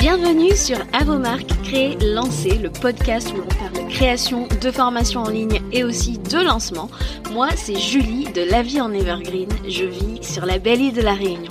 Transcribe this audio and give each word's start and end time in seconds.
Bienvenue 0.00 0.56
sur 0.56 0.78
À 0.94 1.04
vos 1.04 1.18
marques, 1.18 1.52
créer, 1.62 1.94
lancer, 1.98 2.56
le 2.56 2.70
podcast 2.70 3.34
où 3.34 3.36
l'on 3.36 3.46
parle 3.46 3.84
de 3.84 3.92
création, 3.92 4.48
de 4.62 4.70
formation 4.70 5.20
en 5.20 5.28
ligne 5.28 5.60
et 5.72 5.84
aussi 5.84 6.18
de 6.18 6.38
lancement. 6.42 6.88
Moi, 7.32 7.48
c'est 7.54 7.78
Julie 7.78 8.32
de 8.32 8.40
La 8.40 8.62
vie 8.62 8.80
en 8.80 8.94
Evergreen. 8.94 9.50
Je 9.68 9.84
vis 9.84 10.22
sur 10.22 10.46
la 10.46 10.58
belle 10.58 10.80
île 10.80 10.94
de 10.94 11.02
la 11.02 11.12
Réunion. 11.12 11.50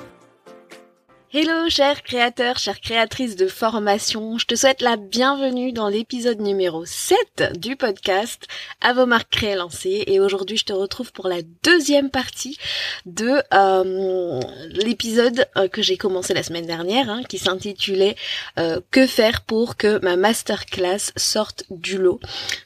Hello 1.33 1.69
chers 1.69 2.03
créateurs, 2.03 2.57
chères 2.57 2.81
créatrices 2.81 3.37
de 3.37 3.47
formation, 3.47 4.37
je 4.37 4.45
te 4.45 4.55
souhaite 4.55 4.81
la 4.81 4.97
bienvenue 4.97 5.71
dans 5.71 5.87
l'épisode 5.87 6.41
numéro 6.41 6.83
7 6.83 7.57
du 7.57 7.77
podcast 7.77 8.47
à 8.81 8.91
vos 8.91 9.05
marques 9.05 9.29
créées 9.31 9.55
lancées. 9.55 10.03
Et 10.07 10.19
aujourd'hui 10.19 10.57
je 10.57 10.65
te 10.65 10.73
retrouve 10.73 11.13
pour 11.13 11.29
la 11.29 11.37
deuxième 11.63 12.09
partie 12.09 12.57
de 13.05 13.41
euh, 13.53 14.41
l'épisode 14.71 15.47
euh, 15.55 15.69
que 15.69 15.81
j'ai 15.81 15.95
commencé 15.95 16.33
la 16.33 16.43
semaine 16.43 16.65
dernière 16.65 17.09
hein, 17.09 17.21
qui 17.23 17.37
s'intitulait 17.37 18.17
euh, 18.59 18.81
Que 18.91 19.07
faire 19.07 19.39
pour 19.39 19.77
que 19.77 20.03
ma 20.03 20.17
masterclass 20.17 21.13
sorte 21.15 21.63
du 21.69 21.97
lot. 21.97 22.19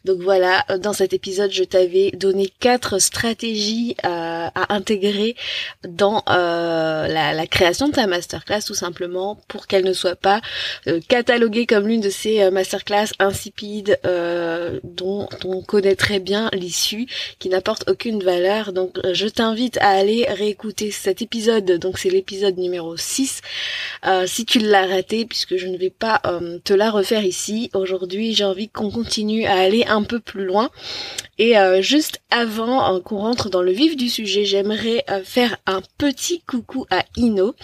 Donc 0.06 0.22
voilà, 0.22 0.66
dans 0.80 0.94
cet 0.94 1.14
épisode 1.14 1.52
je 1.52 1.66
t'avais 1.66 2.10
donné 2.16 2.52
quatre 2.60 2.98
stratégies 2.98 3.96
à 4.02 4.74
intégrer 4.74 5.36
dans 5.88 6.24
la, 6.26 7.08
la 7.08 7.46
création 7.46 7.90
de 7.90 7.94
ta 7.94 8.08
masterclass 8.08 8.55
tout 8.64 8.74
simplement 8.74 9.38
pour 9.48 9.68
qu'elle 9.68 9.84
ne 9.84 9.94
soit 9.94 10.16
pas 10.16 10.42
euh, 10.88 11.00
cataloguée 11.08 11.66
comme 11.66 11.88
l'une 11.88 12.02
de 12.02 12.10
ces 12.10 12.42
euh, 12.42 12.52
masterclass 12.52 13.08
insipides 13.20 14.00
euh, 14.06 14.80
dont 14.84 15.28
on 15.44 15.62
connaît 15.62 15.96
très 15.96 16.20
bien 16.20 16.50
l'issue, 16.54 17.08
qui 17.40 17.50
n'apporte 17.50 17.90
aucune 17.90 18.24
valeur. 18.24 18.72
Donc 18.72 19.00
je 19.14 19.28
t'invite 19.28 19.78
à 19.78 19.90
aller 19.90 20.26
réécouter 20.30 20.92
cet 20.92 21.22
épisode, 21.22 21.66
donc 21.80 21.98
c'est 21.98 22.10
l'épisode 22.10 22.58
numéro 22.58 22.96
6, 22.96 23.42
si 24.26 24.46
tu 24.46 24.60
l'as 24.60 24.86
raté, 24.86 25.26
puisque 25.26 25.58
je 25.58 25.68
ne 25.68 25.78
vais 25.78 25.90
pas 25.90 26.22
te 26.64 26.74
la 26.74 26.92
refaire 26.92 27.26
ici. 27.26 27.70
Aujourd'hui 27.74 28.34
j'ai 28.34 28.44
envie 28.44 28.70
qu'on 28.70 28.92
continue 28.92 29.46
à 29.46 29.56
aller 29.56 29.84
un 29.88 30.04
peu 30.04 30.20
plus 30.20 30.46
loin. 30.46 30.70
Et 31.38 31.56
juste 31.82 32.22
avant 32.30 33.00
qu'on 33.02 33.18
rentre 33.18 33.50
dans 33.50 33.62
le 33.62 33.72
vif 33.72 33.98
du 33.98 34.10
sujet, 34.10 34.46
j'aimerais 34.46 35.04
faire 35.26 35.58
un 35.66 35.82
petit 35.98 36.42
coucou 36.42 36.86
à 36.90 37.04
Ino, 37.18 37.56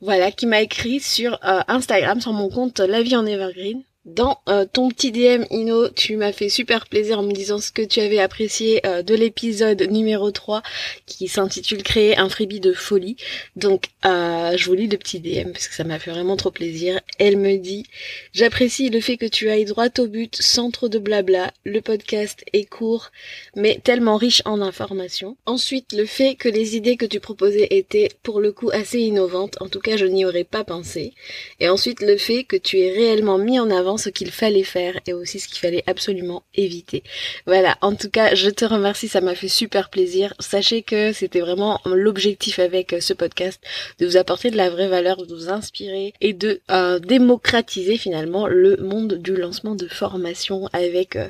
voilà, 0.00 0.32
qui 0.32 0.46
m'a 0.46 0.62
écrit 0.62 1.00
sur 1.00 1.38
euh, 1.44 1.60
Instagram, 1.68 2.20
sur 2.20 2.32
mon 2.32 2.48
compte 2.48 2.80
La 2.80 3.02
vie 3.02 3.16
en 3.16 3.26
Evergreen. 3.26 3.82
Dans 4.14 4.40
euh, 4.48 4.64
ton 4.70 4.88
petit 4.88 5.12
DM 5.12 5.44
Ino, 5.50 5.88
tu 5.88 6.16
m'as 6.16 6.32
fait 6.32 6.48
super 6.48 6.88
plaisir 6.88 7.20
en 7.20 7.22
me 7.22 7.30
disant 7.30 7.58
ce 7.58 7.70
que 7.70 7.82
tu 7.82 8.00
avais 8.00 8.18
apprécié 8.18 8.84
euh, 8.84 9.02
de 9.02 9.14
l'épisode 9.14 9.82
numéro 9.82 10.32
3 10.32 10.62
qui 11.06 11.28
s'intitule 11.28 11.84
Créer 11.84 12.18
un 12.18 12.28
freebie 12.28 12.58
de 12.58 12.72
folie. 12.72 13.16
Donc 13.54 13.84
euh, 14.04 14.56
je 14.56 14.66
vous 14.66 14.74
lis 14.74 14.88
le 14.88 14.96
petit 14.96 15.20
DM 15.20 15.52
parce 15.52 15.68
que 15.68 15.74
ça 15.74 15.84
m'a 15.84 16.00
fait 16.00 16.10
vraiment 16.10 16.36
trop 16.36 16.50
plaisir. 16.50 17.00
Elle 17.18 17.36
me 17.36 17.56
dit 17.56 17.84
J'apprécie 18.32 18.90
le 18.90 19.00
fait 19.00 19.16
que 19.16 19.26
tu 19.26 19.48
ailles 19.48 19.64
droit 19.64 19.86
au 19.98 20.08
but 20.08 20.36
sans 20.40 20.72
trop 20.72 20.88
de 20.88 20.98
blabla. 20.98 21.52
Le 21.64 21.80
podcast 21.80 22.42
est 22.52 22.64
court 22.64 23.12
mais 23.54 23.80
tellement 23.84 24.16
riche 24.16 24.42
en 24.44 24.60
informations. 24.60 25.36
Ensuite 25.46 25.92
le 25.92 26.04
fait 26.04 26.34
que 26.34 26.48
les 26.48 26.74
idées 26.74 26.96
que 26.96 27.06
tu 27.06 27.20
proposais 27.20 27.68
étaient 27.70 28.08
pour 28.24 28.40
le 28.40 28.50
coup 28.50 28.70
assez 28.72 28.98
innovantes. 28.98 29.56
En 29.60 29.68
tout 29.68 29.80
cas 29.80 29.96
je 29.96 30.06
n'y 30.06 30.24
aurais 30.24 30.42
pas 30.42 30.64
pensé. 30.64 31.12
Et 31.60 31.68
ensuite 31.68 32.00
le 32.00 32.16
fait 32.16 32.42
que 32.42 32.56
tu 32.56 32.80
aies 32.80 32.92
réellement 32.92 33.38
mis 33.38 33.60
en 33.60 33.70
avant 33.70 33.99
ce 34.00 34.08
qu'il 34.08 34.30
fallait 34.30 34.64
faire 34.64 34.98
et 35.06 35.12
aussi 35.12 35.38
ce 35.38 35.48
qu'il 35.48 35.58
fallait 35.58 35.84
absolument 35.86 36.42
éviter. 36.54 37.02
Voilà, 37.46 37.76
en 37.80 37.94
tout 37.94 38.10
cas, 38.10 38.34
je 38.34 38.50
te 38.50 38.64
remercie, 38.64 39.08
ça 39.08 39.20
m'a 39.20 39.34
fait 39.34 39.48
super 39.48 39.90
plaisir. 39.90 40.34
Sachez 40.38 40.82
que 40.82 41.12
c'était 41.12 41.40
vraiment 41.40 41.80
l'objectif 41.84 42.58
avec 42.58 42.96
ce 43.00 43.12
podcast, 43.12 43.60
de 43.98 44.06
vous 44.06 44.16
apporter 44.16 44.50
de 44.50 44.56
la 44.56 44.70
vraie 44.70 44.88
valeur, 44.88 45.26
de 45.26 45.34
vous 45.34 45.48
inspirer 45.50 46.14
et 46.20 46.32
de 46.32 46.60
euh, 46.70 46.98
démocratiser 46.98 47.96
finalement 47.96 48.46
le 48.46 48.76
monde 48.76 49.14
du 49.14 49.36
lancement 49.36 49.74
de 49.74 49.86
formation 49.86 50.68
avec 50.72 51.16
euh, 51.16 51.28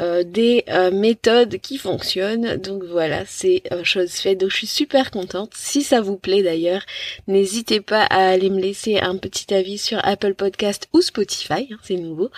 euh, 0.00 0.22
des 0.24 0.64
méthodes 0.92 1.58
qui 1.58 1.78
fonctionnent. 1.78 2.56
Donc 2.56 2.84
voilà, 2.84 3.24
c'est 3.26 3.62
chose 3.82 4.12
faite. 4.12 4.38
Donc 4.38 4.50
je 4.50 4.56
suis 4.56 4.66
super 4.66 5.10
contente. 5.10 5.52
Si 5.54 5.82
ça 5.82 6.00
vous 6.00 6.16
plaît 6.16 6.42
d'ailleurs, 6.42 6.82
n'hésitez 7.26 7.80
pas 7.80 8.02
à 8.02 8.28
aller 8.28 8.50
me 8.50 8.60
laisser 8.60 8.98
un 8.98 9.16
petit 9.16 9.52
avis 9.52 9.78
sur 9.78 9.98
Apple 10.04 10.34
Podcast 10.34 10.88
ou 10.92 11.00
Spotify. 11.00 11.68
Hein, 11.70 11.78
c'est 11.88 11.96
nouveau. 11.96 12.30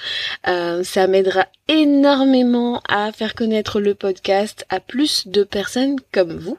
Euh, 0.49 0.85
ça 0.85 1.07
m'aidera 1.07 1.47
énormément 1.71 2.83
à 2.89 3.13
faire 3.13 3.37
connaître 3.37 3.81
le 3.81 3.95
podcast 3.95 4.67
à 4.71 4.81
plus 4.81 5.29
de 5.29 5.45
personnes 5.45 5.95
comme 6.11 6.37
vous 6.37 6.59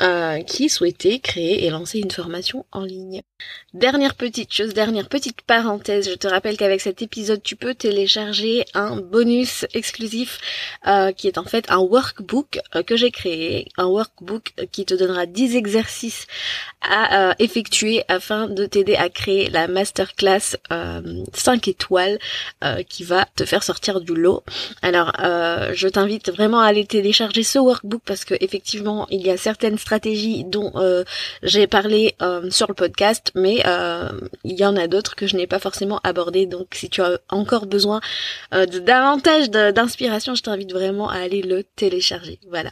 euh, 0.00 0.42
qui 0.42 0.68
souhaitez 0.68 1.20
créer 1.20 1.64
et 1.64 1.70
lancer 1.70 2.00
une 2.00 2.10
formation 2.10 2.66
en 2.72 2.82
ligne. 2.82 3.22
Dernière 3.74 4.16
petite 4.16 4.52
chose, 4.52 4.74
dernière 4.74 5.08
petite 5.08 5.42
parenthèse, 5.42 6.10
je 6.10 6.14
te 6.14 6.26
rappelle 6.26 6.56
qu'avec 6.56 6.80
cet 6.80 7.00
épisode 7.00 7.42
tu 7.44 7.54
peux 7.54 7.74
télécharger 7.74 8.64
un 8.74 8.96
bonus 8.96 9.66
exclusif 9.72 10.40
euh, 10.86 11.12
qui 11.12 11.28
est 11.28 11.38
en 11.38 11.44
fait 11.44 11.70
un 11.70 11.78
workbook 11.78 12.58
que 12.86 12.96
j'ai 12.96 13.12
créé, 13.12 13.68
un 13.76 13.86
workbook 13.86 14.52
qui 14.72 14.84
te 14.84 14.94
donnera 14.94 15.26
10 15.26 15.54
exercices 15.54 16.26
à 16.82 17.34
effectuer 17.38 18.02
afin 18.08 18.48
de 18.48 18.66
t'aider 18.66 18.96
à 18.96 19.08
créer 19.08 19.48
la 19.48 19.68
masterclass 19.68 20.56
5 21.34 21.68
étoiles 21.68 22.18
euh, 22.62 22.82
qui 22.82 23.04
va 23.04 23.26
te 23.36 23.44
faire 23.44 23.62
sortir 23.62 24.00
du 24.00 24.14
lot. 24.14 24.39
Alors, 24.82 25.12
euh, 25.20 25.72
je 25.74 25.88
t'invite 25.88 26.30
vraiment 26.30 26.60
à 26.60 26.66
aller 26.66 26.84
télécharger 26.84 27.42
ce 27.42 27.58
workbook 27.58 28.02
parce 28.04 28.24
que 28.24 28.34
effectivement, 28.40 29.06
il 29.10 29.20
y 29.20 29.30
a 29.30 29.36
certaines 29.36 29.78
stratégies 29.78 30.44
dont 30.44 30.72
euh, 30.76 31.04
j'ai 31.42 31.66
parlé 31.66 32.14
sur 32.50 32.66
le 32.68 32.74
podcast, 32.74 33.32
mais 33.34 33.62
il 34.44 34.58
y 34.58 34.64
en 34.64 34.76
a 34.76 34.86
d'autres 34.86 35.16
que 35.16 35.26
je 35.26 35.36
n'ai 35.36 35.46
pas 35.46 35.58
forcément 35.58 36.00
abordées. 36.04 36.46
Donc, 36.46 36.68
si 36.72 36.88
tu 36.88 37.02
as 37.02 37.18
encore 37.28 37.66
besoin 37.66 38.00
de 38.52 38.78
davantage 38.78 39.50
d'inspiration, 39.50 40.34
je 40.34 40.42
t'invite 40.42 40.72
vraiment 40.72 41.08
à 41.08 41.18
aller 41.18 41.42
le 41.42 41.64
télécharger. 41.64 42.38
Voilà. 42.48 42.70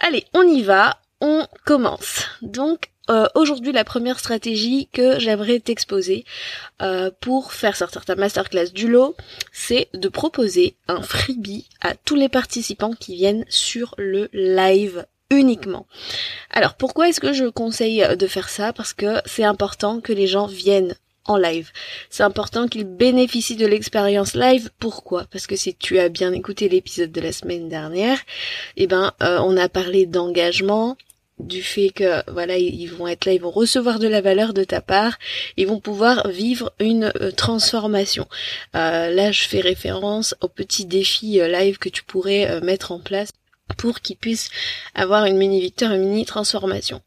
Allez, 0.00 0.24
on 0.34 0.42
y 0.42 0.62
va. 0.62 0.98
On 1.20 1.46
commence. 1.64 2.26
Donc, 2.42 2.90
euh, 3.10 3.26
aujourd'hui 3.34 3.72
la 3.72 3.84
première 3.84 4.18
stratégie 4.18 4.88
que 4.92 5.18
j'aimerais 5.18 5.60
t'exposer 5.60 6.24
euh, 6.80 7.10
pour 7.20 7.52
faire 7.52 7.76
sortir 7.76 8.04
ta 8.04 8.14
masterclass 8.14 8.70
du 8.72 8.88
lot, 8.88 9.14
c'est 9.52 9.88
de 9.94 10.08
proposer 10.08 10.76
un 10.88 11.02
freebie 11.02 11.68
à 11.80 11.94
tous 11.94 12.14
les 12.14 12.28
participants 12.28 12.94
qui 12.98 13.14
viennent 13.14 13.44
sur 13.48 13.94
le 13.98 14.28
live 14.32 15.06
uniquement. 15.30 15.86
Alors 16.50 16.74
pourquoi 16.74 17.08
est-ce 17.08 17.20
que 17.20 17.32
je 17.32 17.46
conseille 17.46 18.06
de 18.16 18.26
faire 18.26 18.48
ça? 18.48 18.72
Parce 18.72 18.92
que 18.92 19.20
c'est 19.26 19.44
important 19.44 20.00
que 20.00 20.12
les 20.12 20.26
gens 20.26 20.46
viennent 20.46 20.94
en 21.26 21.36
live. 21.36 21.70
C'est 22.10 22.22
important 22.22 22.68
qu'ils 22.68 22.84
bénéficient 22.84 23.56
de 23.56 23.66
l'expérience 23.66 24.34
live. 24.34 24.70
Pourquoi? 24.78 25.24
Parce 25.30 25.46
que 25.46 25.56
si 25.56 25.74
tu 25.74 25.98
as 25.98 26.08
bien 26.08 26.32
écouté 26.32 26.68
l'épisode 26.68 27.12
de 27.12 27.20
la 27.20 27.32
semaine 27.32 27.68
dernière, 27.68 28.18
eh 28.76 28.86
ben 28.86 29.12
euh, 29.22 29.38
on 29.40 29.56
a 29.56 29.68
parlé 29.68 30.06
d'engagement, 30.06 30.96
du 31.44 31.62
fait 31.62 31.90
que 31.90 32.28
voilà 32.30 32.56
ils 32.56 32.86
vont 32.86 33.06
être 33.06 33.24
là, 33.26 33.32
ils 33.32 33.40
vont 33.40 33.50
recevoir 33.50 33.98
de 33.98 34.08
la 34.08 34.20
valeur 34.20 34.54
de 34.54 34.64
ta 34.64 34.80
part, 34.80 35.18
ils 35.56 35.66
vont 35.66 35.80
pouvoir 35.80 36.28
vivre 36.28 36.72
une 36.80 37.12
euh, 37.20 37.30
transformation. 37.30 38.26
Euh, 38.74 39.10
là, 39.10 39.32
je 39.32 39.44
fais 39.44 39.60
référence 39.60 40.34
au 40.40 40.48
petit 40.48 40.84
défi 40.86 41.40
euh, 41.40 41.48
live 41.48 41.78
que 41.78 41.88
tu 41.88 42.02
pourrais 42.02 42.60
mettre 42.60 42.92
en 42.92 43.00
place 43.00 43.30
pour 43.78 44.00
qu'ils 44.00 44.16
puissent 44.16 44.50
avoir 44.94 45.24
une 45.24 45.36
mini 45.36 45.60
victoire, 45.60 45.92
une 45.92 46.08
mini 46.08 46.24
transformation. 46.24 47.00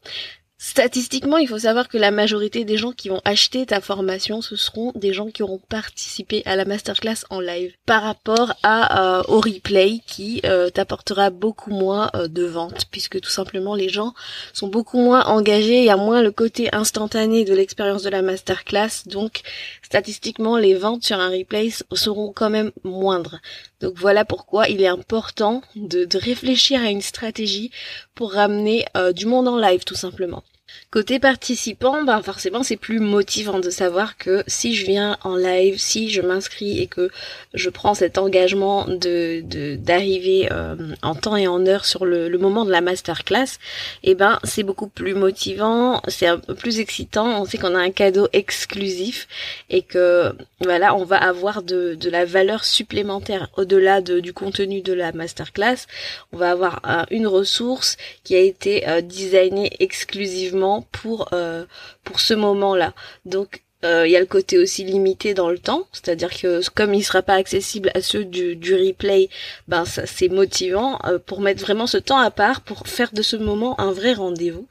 Statistiquement, 0.60 1.38
il 1.38 1.46
faut 1.46 1.60
savoir 1.60 1.86
que 1.86 1.98
la 1.98 2.10
majorité 2.10 2.64
des 2.64 2.76
gens 2.76 2.90
qui 2.90 3.08
vont 3.08 3.20
acheter 3.24 3.64
ta 3.64 3.80
formation, 3.80 4.42
ce 4.42 4.56
seront 4.56 4.90
des 4.96 5.12
gens 5.12 5.28
qui 5.28 5.44
auront 5.44 5.60
participé 5.68 6.42
à 6.46 6.56
la 6.56 6.64
masterclass 6.64 7.24
en 7.30 7.38
live 7.38 7.76
par 7.86 8.02
rapport 8.02 8.54
à 8.64 9.18
euh, 9.18 9.22
au 9.28 9.38
replay 9.38 10.00
qui 10.04 10.40
euh, 10.44 10.68
t'apportera 10.68 11.30
beaucoup 11.30 11.70
moins 11.70 12.10
euh, 12.16 12.26
de 12.26 12.44
ventes 12.44 12.86
puisque 12.90 13.20
tout 13.20 13.30
simplement 13.30 13.76
les 13.76 13.88
gens 13.88 14.14
sont 14.52 14.66
beaucoup 14.66 14.98
moins 14.98 15.24
engagés, 15.26 15.78
il 15.78 15.84
y 15.84 15.90
a 15.90 15.96
moins 15.96 16.22
le 16.22 16.32
côté 16.32 16.68
instantané 16.74 17.44
de 17.44 17.54
l'expérience 17.54 18.02
de 18.02 18.10
la 18.10 18.22
masterclass 18.22 19.06
donc 19.06 19.42
statistiquement 19.82 20.56
les 20.58 20.74
ventes 20.74 21.04
sur 21.04 21.20
un 21.20 21.30
replay 21.30 21.70
seront 21.92 22.32
quand 22.32 22.50
même 22.50 22.72
moindres. 22.82 23.38
Donc 23.80 23.94
voilà 23.96 24.24
pourquoi 24.24 24.68
il 24.68 24.82
est 24.82 24.88
important 24.88 25.62
de, 25.76 26.04
de 26.04 26.18
réfléchir 26.18 26.80
à 26.82 26.90
une 26.90 27.00
stratégie 27.00 27.70
pour 28.16 28.32
ramener 28.32 28.84
du 29.14 29.26
monde 29.26 29.46
en 29.46 29.56
live 29.56 29.84
tout 29.84 29.94
simplement. 29.94 30.42
Côté 30.90 31.18
participant, 31.18 32.02
ben 32.02 32.22
forcément 32.22 32.62
c'est 32.62 32.78
plus 32.78 32.98
motivant 32.98 33.58
de 33.58 33.68
savoir 33.68 34.16
que 34.16 34.42
si 34.46 34.74
je 34.74 34.86
viens 34.86 35.18
en 35.22 35.36
live, 35.36 35.78
si 35.78 36.08
je 36.08 36.22
m'inscris 36.22 36.80
et 36.80 36.86
que 36.86 37.10
je 37.52 37.68
prends 37.68 37.92
cet 37.92 38.16
engagement 38.16 38.86
de 38.86 39.42
d'arriver 39.76 40.48
euh, 40.50 40.76
en 41.02 41.14
temps 41.14 41.36
et 41.36 41.46
en 41.46 41.66
heure 41.66 41.84
sur 41.84 42.06
le, 42.06 42.30
moment 42.38 42.64
de 42.64 42.70
la 42.70 42.80
masterclass, 42.80 43.58
eh 44.02 44.14
ben 44.14 44.38
c'est 44.44 44.62
beaucoup 44.62 44.88
plus 44.88 45.14
motivant, 45.14 46.00
c'est 46.08 46.26
un 46.26 46.38
peu 46.38 46.54
plus 46.54 46.80
excitant. 46.80 47.42
On 47.42 47.44
sait 47.44 47.58
qu'on 47.58 47.74
a 47.74 47.80
un 47.80 47.90
cadeau 47.90 48.28
exclusif 48.32 49.28
et 49.68 49.82
que 49.82 50.32
voilà 50.60 50.94
on 50.94 51.04
va 51.04 51.18
avoir 51.18 51.62
de, 51.62 51.96
de 51.96 52.10
la 52.10 52.24
valeur 52.24 52.64
supplémentaire 52.64 53.50
au-delà 53.56 54.00
de, 54.00 54.20
du 54.20 54.32
contenu 54.32 54.80
de 54.80 54.92
la 54.92 55.12
masterclass. 55.12 55.86
On 56.32 56.38
va 56.38 56.50
avoir 56.50 56.80
euh, 56.86 57.04
une 57.10 57.26
ressource 57.26 57.96
qui 58.24 58.34
a 58.34 58.40
été 58.40 58.88
euh, 58.88 59.00
designée 59.02 59.70
exclusivement 59.80 60.57
pour 60.92 61.28
euh, 61.32 61.64
pour 62.04 62.20
ce 62.20 62.34
moment-là. 62.34 62.94
Donc 63.24 63.62
euh, 63.84 64.06
il 64.06 64.10
y 64.10 64.16
a 64.16 64.20
le 64.20 64.26
côté 64.26 64.58
aussi 64.58 64.84
limité 64.84 65.34
dans 65.34 65.50
le 65.50 65.58
temps, 65.58 65.86
c'est-à-dire 65.92 66.30
que 66.30 66.68
comme 66.70 66.94
il 66.94 67.04
sera 67.04 67.22
pas 67.22 67.34
accessible 67.34 67.90
à 67.94 68.00
ceux 68.00 68.24
du, 68.24 68.56
du 68.56 68.74
replay, 68.74 69.28
ben 69.68 69.84
ça 69.84 70.04
c'est 70.06 70.28
motivant 70.28 70.98
euh, 71.04 71.18
pour 71.18 71.40
mettre 71.40 71.60
vraiment 71.62 71.86
ce 71.86 71.98
temps 71.98 72.18
à 72.18 72.30
part 72.30 72.62
pour 72.62 72.88
faire 72.88 73.12
de 73.12 73.22
ce 73.22 73.36
moment 73.36 73.78
un 73.80 73.92
vrai 73.92 74.14
rendez-vous. 74.14 74.66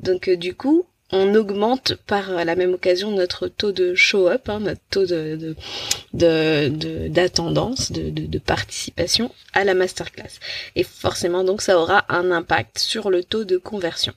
Donc 0.00 0.28
du 0.28 0.54
coup, 0.54 0.86
on 1.10 1.34
augmente 1.34 1.94
par 2.06 2.44
la 2.44 2.54
même 2.54 2.74
occasion 2.74 3.10
notre 3.10 3.48
taux 3.48 3.72
de 3.72 3.94
show-up, 3.94 4.48
hein, 4.48 4.60
notre 4.60 4.80
taux 4.90 5.06
de 5.06 5.56
d'attendance, 6.12 7.92
de, 7.92 8.10
de, 8.10 8.38
participation 8.38 9.30
à 9.52 9.64
la 9.64 9.74
masterclass. 9.74 10.40
Et 10.74 10.84
forcément, 10.84 11.44
donc, 11.44 11.62
ça 11.62 11.78
aura 11.78 12.04
un 12.08 12.30
impact 12.30 12.78
sur 12.78 13.10
le 13.10 13.22
taux 13.22 13.44
de 13.44 13.56
conversion. 13.56 14.14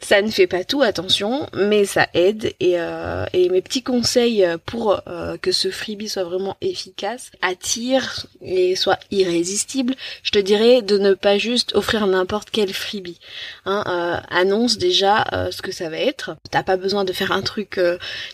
Ça 0.00 0.22
ne 0.22 0.30
fait 0.30 0.46
pas 0.46 0.64
tout, 0.64 0.82
attention, 0.82 1.48
mais 1.54 1.84
ça 1.84 2.08
aide. 2.14 2.54
Et, 2.60 2.80
euh, 2.80 3.26
mes 3.34 3.62
petits 3.62 3.82
conseils 3.82 4.46
pour 4.64 5.02
euh, 5.08 5.36
que 5.36 5.52
ce 5.52 5.70
freebie 5.70 6.08
soit 6.08 6.24
vraiment 6.24 6.56
efficace, 6.60 7.30
attire 7.42 8.26
et 8.40 8.76
soit 8.76 8.98
irrésistible, 9.10 9.94
je 10.22 10.30
te 10.30 10.38
dirais 10.38 10.82
de 10.82 10.98
ne 10.98 11.14
pas 11.14 11.36
juste 11.36 11.74
offrir 11.74 12.06
n'importe 12.06 12.50
quel 12.50 12.72
freebie. 12.72 13.18
Hein, 13.66 13.84
euh, 13.86 14.16
annonce 14.30 14.78
déjà 14.78 15.24
ce 15.50 15.62
que 15.62 15.72
ça 15.72 15.90
va 15.90 15.98
être. 15.98 16.19
T'as 16.50 16.62
pas 16.62 16.76
besoin 16.76 17.04
de 17.04 17.12
faire 17.12 17.32
un 17.32 17.42
truc 17.42 17.80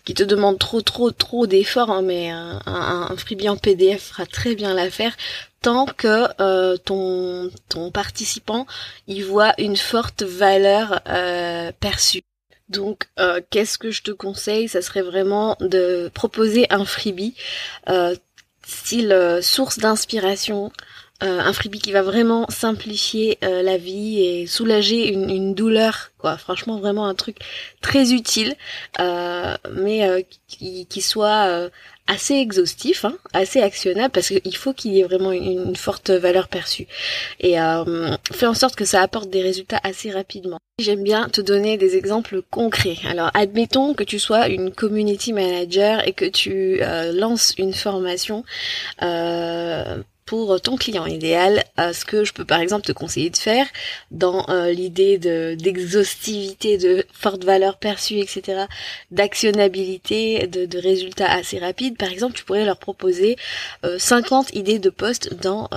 qui 0.04 0.14
te 0.14 0.22
demande 0.22 0.58
trop, 0.58 0.80
trop, 0.80 1.10
trop 1.10 1.46
d'efforts, 1.46 1.90
hein, 1.90 2.02
mais 2.02 2.30
un, 2.30 3.14
freebie 3.16 3.48
en 3.48 3.56
PDF 3.56 4.10
fera 4.10 4.26
très 4.26 4.54
bien 4.54 4.74
l'affaire 4.74 5.16
tant 5.66 5.86
que 5.86 6.28
euh, 6.40 6.76
ton, 6.76 7.50
ton 7.68 7.90
participant 7.90 8.68
y 9.08 9.20
voit 9.20 9.52
une 9.58 9.76
forte 9.76 10.22
valeur 10.22 11.00
euh, 11.08 11.72
perçue. 11.80 12.22
Donc, 12.68 13.08
euh, 13.18 13.40
qu'est-ce 13.50 13.76
que 13.76 13.90
je 13.90 14.02
te 14.02 14.12
conseille? 14.12 14.68
Ça 14.68 14.80
serait 14.80 15.02
vraiment 15.02 15.56
de 15.58 16.08
proposer 16.14 16.66
un 16.70 16.84
freebie, 16.84 17.34
style 18.64 19.40
source 19.42 19.78
d'inspiration, 19.78 20.70
un 21.20 21.52
freebie 21.52 21.78
qui 21.78 21.92
va 21.92 22.02
vraiment 22.02 22.46
simplifier 22.48 23.38
la 23.40 23.76
vie 23.76 24.20
et 24.20 24.46
soulager 24.46 25.12
une, 25.12 25.30
une, 25.30 25.54
douleur 25.54 26.10
quoi 26.18 26.36
franchement 26.36 26.78
vraiment 26.78 27.06
un 27.06 27.14
truc 27.14 27.38
très 27.80 28.12
utile 28.12 28.54
mais 28.98 30.26
qui, 30.48 31.00
soit 31.00 31.70
assez 32.06 32.34
exhaustif, 32.34 33.04
hein, 33.04 33.16
assez 33.32 33.60
actionnable, 33.60 34.10
parce 34.10 34.28
qu'il 34.28 34.56
faut 34.56 34.72
qu'il 34.72 34.92
y 34.92 35.00
ait 35.00 35.04
vraiment 35.04 35.32
une, 35.32 35.76
forte 35.76 36.10
valeur 36.10 36.48
perçue. 36.48 36.86
Et 37.40 37.60
euh, 37.60 38.16
fais 38.32 38.46
en 38.46 38.54
sorte 38.54 38.76
que 38.76 38.84
ça 38.84 39.02
apporte 39.02 39.30
des 39.30 39.42
résultats 39.42 39.80
assez 39.82 40.10
rapidement. 40.10 40.58
J'aime 40.78 41.02
bien 41.02 41.28
te 41.28 41.40
donner 41.40 41.76
des 41.76 41.96
exemples 41.96 42.42
concrets. 42.50 42.98
Alors, 43.08 43.30
admettons 43.34 43.94
que 43.94 44.04
tu 44.04 44.18
sois 44.18 44.48
une 44.48 44.72
community 44.72 45.32
manager 45.32 46.06
et 46.06 46.12
que 46.12 46.24
tu 46.24 46.78
euh, 46.82 47.12
lances 47.12 47.54
une 47.58 47.74
formation. 47.74 48.44
Euh, 50.26 50.36
pour 50.36 50.60
ton 50.60 50.76
client 50.76 51.06
idéal, 51.06 51.64
euh, 51.78 51.92
ce 51.92 52.04
que 52.04 52.24
je 52.24 52.32
peux 52.32 52.44
par 52.44 52.60
exemple 52.60 52.84
te 52.84 52.92
conseiller 52.92 53.30
de 53.30 53.36
faire 53.36 53.66
dans 54.10 54.48
euh, 54.48 54.70
l'idée 54.70 55.18
de 55.18 55.54
d'exhaustivité, 55.54 56.78
de 56.78 57.04
forte 57.12 57.44
valeur 57.44 57.78
perçue, 57.78 58.18
etc., 58.18 58.64
d'actionnabilité, 59.10 60.46
de, 60.46 60.78
résultats 60.78 61.30
assez 61.30 61.58
rapides. 61.58 61.96
Par 61.96 62.10
exemple, 62.10 62.34
tu 62.34 62.44
pourrais 62.44 62.64
leur 62.64 62.78
proposer 62.78 63.36
50 63.98 64.48
euh, 64.48 64.58
idées 64.58 64.78
de 64.78 64.90
posts 64.90 65.34
dans 65.34 65.68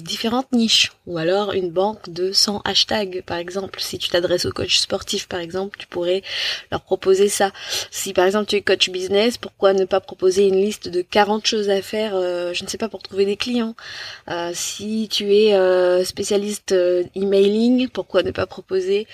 différentes 0.00 0.50
niches, 0.52 0.92
ou 1.06 1.18
alors 1.18 1.52
une 1.52 1.70
banque 1.70 2.08
de 2.08 2.32
100 2.32 2.62
hashtags, 2.64 3.22
par 3.26 3.38
exemple. 3.38 3.80
Si 3.80 3.98
tu 3.98 4.08
t'adresses 4.08 4.46
au 4.46 4.52
coach 4.52 4.78
sportif, 4.78 5.28
par 5.28 5.40
exemple, 5.40 5.78
tu 5.78 5.86
pourrais 5.86 6.22
leur 6.70 6.80
proposer 6.80 7.28
ça. 7.28 7.52
Si 7.90 8.12
par 8.12 8.26
exemple 8.26 8.46
tu 8.46 8.56
es 8.56 8.62
coach 8.62 8.88
business, 8.90 9.36
pourquoi 9.36 9.74
ne 9.74 9.84
pas 9.84 10.00
proposer 10.00 10.46
une 10.46 10.56
liste 10.56 10.88
de 10.88 11.02
40 11.02 11.46
choses 11.46 11.68
à 11.68 11.82
faire, 11.82 12.12
je 12.12 12.62
ne 12.64 12.68
sais 12.68 12.78
pas, 12.78 12.88
pour 12.88 13.02
trouver 13.02 13.26
des 13.26 13.36
clients? 13.36 13.74
Euh, 14.28 14.50
si 14.54 15.08
tu 15.10 15.34
es 15.34 15.54
euh, 15.54 16.04
spécialiste 16.04 16.72
euh, 16.72 17.02
emailing, 17.14 17.88
pourquoi 17.88 18.22
ne 18.22 18.30
pas 18.30 18.46
proposer 18.46 19.06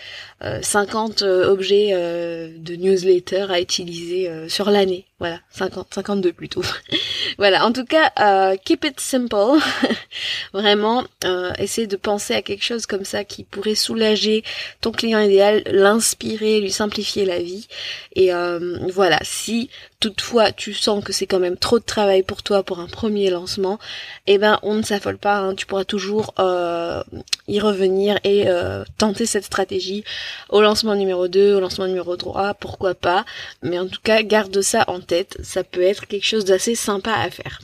50 0.63 1.23
objets 1.23 1.93
de 1.93 2.77
newsletter 2.77 3.47
à 3.49 3.61
utiliser 3.61 4.31
sur 4.49 4.71
l'année? 4.71 5.07
Voilà, 5.19 5.41
50, 5.51 5.95
52 5.95 6.33
plutôt. 6.35 6.63
voilà, 7.39 7.65
en 7.65 7.73
tout 7.73 7.87
cas, 7.87 8.13
euh, 8.21 8.57
keep 8.63 8.85
it 8.85 9.01
simple. 9.01 9.59
Vraiment, 10.53 11.05
euh, 11.25 11.53
essayer 11.59 11.87
de 11.87 11.97
penser 11.97 12.35
à 12.35 12.43
quelque 12.43 12.65
chose 12.65 12.85
comme 12.85 13.05
ça 13.05 13.25
qui 13.25 13.43
pourrait 13.43 13.75
soulager 13.75 14.45
ton 14.83 14.93
client 14.93 15.21
idéal, 15.21 15.63
l'inspirer, 15.67 16.61
lui 16.61 16.71
simplifier 16.71 17.25
la 17.25 17.39
vie. 17.39 17.67
Et 18.15 18.33
euh, 18.35 18.79
voilà, 18.93 19.19
si 19.23 19.71
toutefois 20.01 20.53
tu 20.53 20.75
sens 20.75 21.03
que 21.03 21.13
c'est 21.13 21.27
quand 21.27 21.39
même 21.39 21.57
trop 21.57 21.79
de 21.79 21.85
travail 21.85 22.23
pour 22.23 22.43
toi 22.43 22.63
pour 22.63 22.81
un 22.81 22.87
premier 22.87 23.31
lancement, 23.31 23.79
eh 24.27 24.39
ben 24.39 24.59
on 24.63 24.75
ne 24.75 24.83
s'affole 24.83 25.19
pas, 25.19 25.39
hein. 25.39 25.55
tu 25.55 25.67
pourras 25.67 25.85
toujours 25.85 26.35
euh, 26.39 27.03
y 27.49 27.61
revenir 27.61 28.19
et 28.25 28.45
euh, 28.47 28.85
tenter 28.99 29.27
cette 29.27 29.45
stratégie 29.45 30.05
au 30.51 30.61
lancement 30.61 30.95
numéro 30.95 31.29
2, 31.29 31.55
au 31.55 31.61
lancement 31.61 31.87
numéro 31.87 32.17
3, 32.17 32.55
pourquoi 32.55 32.95
pas. 32.95 33.25
Mais 33.63 33.79
en 33.79 33.87
tout 33.87 34.01
cas, 34.03 34.23
garde 34.23 34.61
ça 34.61 34.85
en 34.89 35.01
tête, 35.07 35.39
ça 35.43 35.65
peut 35.65 35.83
être 35.83 36.07
quelque 36.07 36.27
chose 36.27 36.45
d'assez 36.45 36.75
sympa 36.75 37.13
à 37.13 37.31
faire. 37.31 37.61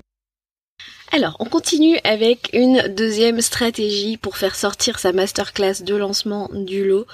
Alors, 1.15 1.37
on 1.41 1.44
continue 1.44 1.99
avec 2.05 2.49
une 2.55 2.89
deuxième 2.89 3.43
stratégie 3.43 4.17
pour 4.17 4.39
faire 4.39 4.55
sortir 4.55 4.99
sa 4.99 5.12
masterclass 5.12 5.83
de 5.83 5.94
lancement 5.94 6.49
du 6.55 6.89
lot. 6.89 7.06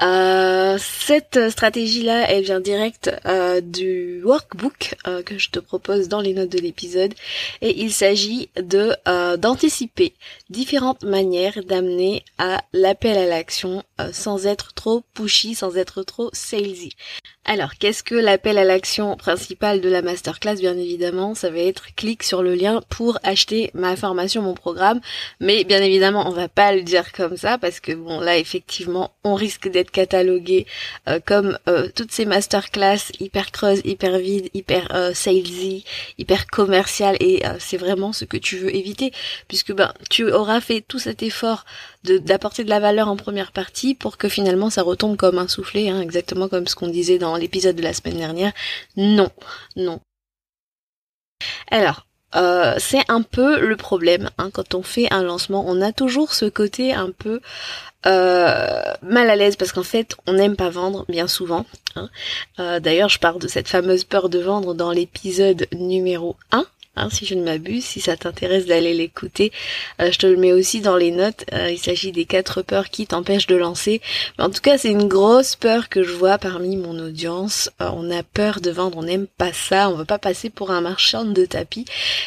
Euh, 0.00 0.78
cette 0.80 1.50
stratégie-là, 1.50 2.26
elle 2.30 2.44
vient 2.44 2.60
direct 2.60 3.10
euh, 3.26 3.60
du 3.60 4.22
workbook 4.24 4.94
euh, 5.06 5.22
que 5.22 5.36
je 5.36 5.50
te 5.50 5.58
propose 5.58 6.08
dans 6.08 6.22
les 6.22 6.32
notes 6.32 6.52
de 6.52 6.58
l'épisode, 6.58 7.12
et 7.60 7.82
il 7.82 7.92
s'agit 7.92 8.48
de 8.56 8.94
d'anticiper 9.36 10.14
différentes 10.48 11.04
manières 11.04 11.62
d'amener 11.64 12.24
à 12.38 12.64
l'appel 12.72 13.18
à 13.18 13.26
l'action 13.26 13.82
sans 14.12 14.46
être 14.46 14.72
trop 14.72 15.02
pushy, 15.12 15.54
sans 15.54 15.76
être 15.76 16.02
trop 16.02 16.30
salesy. 16.32 16.96
Alors, 17.46 17.74
qu'est-ce 17.74 18.02
que 18.02 18.14
l'appel 18.14 18.56
à 18.56 18.64
l'action 18.64 19.18
principal 19.18 19.82
de 19.82 19.90
la 19.90 20.00
masterclass? 20.00 20.56
Bien 20.56 20.78
évidemment, 20.78 21.34
ça 21.34 21.50
va 21.50 21.58
être 21.58 21.94
clique 21.94 22.22
sur 22.22 22.42
le 22.42 22.54
lien 22.54 22.80
pour 22.88 23.18
acheter 23.22 23.70
ma 23.74 23.96
formation, 23.96 24.40
mon 24.40 24.54
programme. 24.54 25.00
Mais 25.40 25.64
bien 25.64 25.82
évidemment, 25.82 26.26
on 26.26 26.32
va 26.32 26.48
pas 26.48 26.74
le 26.74 26.80
dire 26.80 27.12
comme 27.12 27.36
ça 27.36 27.58
parce 27.58 27.80
que 27.80 27.92
bon, 27.92 28.18
là, 28.20 28.38
effectivement, 28.38 29.12
on 29.24 29.34
risque 29.34 29.68
d'être 29.68 29.90
catalogué 29.90 30.66
euh, 31.06 31.20
comme 31.22 31.58
euh, 31.68 31.90
toutes 31.94 32.12
ces 32.12 32.24
masterclass 32.24 33.12
hyper 33.20 33.52
creuses, 33.52 33.82
hyper 33.84 34.18
vides, 34.18 34.48
hyper 34.54 34.88
euh, 34.94 35.12
salesy, 35.12 35.84
hyper 36.16 36.46
commerciales 36.46 37.18
et 37.20 37.42
c'est 37.58 37.76
vraiment 37.76 38.14
ce 38.14 38.24
que 38.24 38.38
tu 38.38 38.56
veux 38.56 38.74
éviter 38.74 39.12
puisque 39.48 39.72
ben 39.72 39.92
tu 40.08 40.30
auras 40.32 40.60
fait 40.62 40.80
tout 40.80 40.98
cet 40.98 41.22
effort 41.22 41.64
d'apporter 42.04 42.64
de, 42.64 42.70
la 42.70 42.80
valeur 42.80 43.08
en 43.08 43.16
première 43.16 43.52
partie 43.52 43.94
pour 43.94 44.18
que 44.18 44.28
finalement 44.28 44.70
ça 44.70 44.82
retombe 44.82 45.16
comme 45.16 45.38
un 45.38 45.48
soufflet, 45.48 45.88
hein, 45.88 46.00
exactement 46.00 46.48
comme 46.48 46.66
ce 46.66 46.74
qu'on 46.74 46.88
disait 46.88 47.18
dans 47.18 47.36
l'épisode 47.36 47.76
de 47.76 47.82
la 47.82 47.92
semaine 47.92 48.18
dernière. 48.18 48.52
Non, 48.96 49.30
non. 49.76 50.00
Alors, 51.70 52.06
euh, 52.36 52.74
c'est 52.78 53.02
un 53.08 53.22
peu 53.22 53.60
le 53.60 53.76
problème 53.76 54.30
hein, 54.38 54.50
quand 54.52 54.74
on 54.74 54.82
fait 54.82 55.12
un 55.12 55.22
lancement. 55.22 55.64
On 55.66 55.80
a 55.80 55.92
toujours 55.92 56.34
ce 56.34 56.46
côté 56.46 56.92
un 56.92 57.10
peu 57.10 57.40
euh, 58.06 58.82
mal 59.02 59.30
à 59.30 59.36
l'aise 59.36 59.56
parce 59.56 59.72
qu'en 59.72 59.84
fait 59.84 60.16
on 60.26 60.32
n'aime 60.32 60.56
pas 60.56 60.70
vendre 60.70 61.04
bien 61.08 61.28
souvent. 61.28 61.64
Hein. 61.94 62.10
Euh, 62.58 62.80
d'ailleurs 62.80 63.08
je 63.08 63.18
parle 63.20 63.38
de 63.38 63.48
cette 63.48 63.68
fameuse 63.68 64.04
peur 64.04 64.28
de 64.28 64.40
vendre 64.40 64.74
dans 64.74 64.90
l'épisode 64.90 65.66
numéro 65.72 66.36
1 66.50 66.66
Hein, 66.96 67.08
si 67.10 67.26
je 67.26 67.34
ne 67.34 67.42
m'abuse, 67.42 67.84
si 67.84 68.00
ça 68.00 68.16
t'intéresse 68.16 68.66
d'aller 68.66 68.94
l'écouter, 68.94 69.50
euh, 70.00 70.12
je 70.12 70.18
te 70.18 70.26
le 70.26 70.36
mets 70.36 70.52
aussi 70.52 70.80
dans 70.80 70.96
les 70.96 71.10
notes. 71.10 71.44
Euh, 71.52 71.70
il 71.70 71.78
s'agit 71.78 72.12
des 72.12 72.24
quatre 72.24 72.62
peurs 72.62 72.88
qui 72.88 73.06
t'empêchent 73.06 73.48
de 73.48 73.56
lancer. 73.56 74.00
Mais 74.38 74.44
en 74.44 74.50
tout 74.50 74.60
cas, 74.60 74.78
c'est 74.78 74.90
une 74.90 75.08
grosse 75.08 75.56
peur 75.56 75.88
que 75.88 76.04
je 76.04 76.12
vois 76.12 76.38
parmi 76.38 76.76
mon 76.76 76.96
audience. 77.00 77.68
Euh, 77.80 77.90
on 77.94 78.10
a 78.12 78.22
peur 78.22 78.60
de 78.60 78.70
vendre, 78.70 78.98
on 78.98 79.02
n'aime 79.02 79.26
pas 79.26 79.52
ça, 79.52 79.88
on 79.88 79.94
veut 79.94 80.04
pas 80.04 80.18
passer 80.18 80.50
pour 80.50 80.70
un 80.70 80.80
marchand 80.80 81.24
de 81.24 81.44
tapis. 81.44 81.84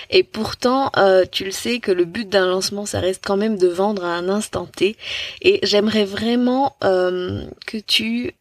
Et 0.09 0.23
pourtant, 0.23 0.91
tu 1.31 1.45
le 1.45 1.51
sais 1.51 1.79
que 1.79 1.91
le 1.91 2.05
but 2.05 2.27
d'un 2.27 2.47
lancement, 2.47 2.85
ça 2.85 2.99
reste 2.99 3.23
quand 3.25 3.37
même 3.37 3.57
de 3.57 3.67
vendre 3.67 4.03
à 4.03 4.15
un 4.15 4.29
instant 4.29 4.65
T. 4.65 4.97
Et 5.41 5.59
j'aimerais 5.63 6.05
vraiment 6.05 6.75
que 6.81 7.77
tu 7.85 8.33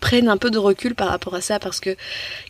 prennes 0.00 0.28
un 0.28 0.36
peu 0.36 0.50
de 0.50 0.58
recul 0.58 0.94
par 0.94 1.08
rapport 1.08 1.34
à 1.34 1.40
ça, 1.40 1.58
parce 1.58 1.80
que 1.80 1.96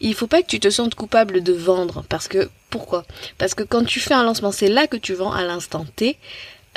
il 0.00 0.14
faut 0.14 0.26
pas 0.26 0.42
que 0.42 0.48
tu 0.48 0.60
te 0.60 0.70
sentes 0.70 0.94
coupable 0.94 1.42
de 1.42 1.52
vendre, 1.52 2.04
parce 2.08 2.28
que 2.28 2.48
pourquoi? 2.70 3.04
Parce 3.38 3.54
que 3.54 3.62
quand 3.62 3.84
tu 3.84 4.00
fais 4.00 4.14
un 4.14 4.22
lancement, 4.22 4.52
c'est 4.52 4.68
là 4.68 4.86
que 4.86 4.96
tu 4.96 5.14
vends 5.14 5.32
à 5.32 5.44
l'instant 5.44 5.84
T. 5.96 6.16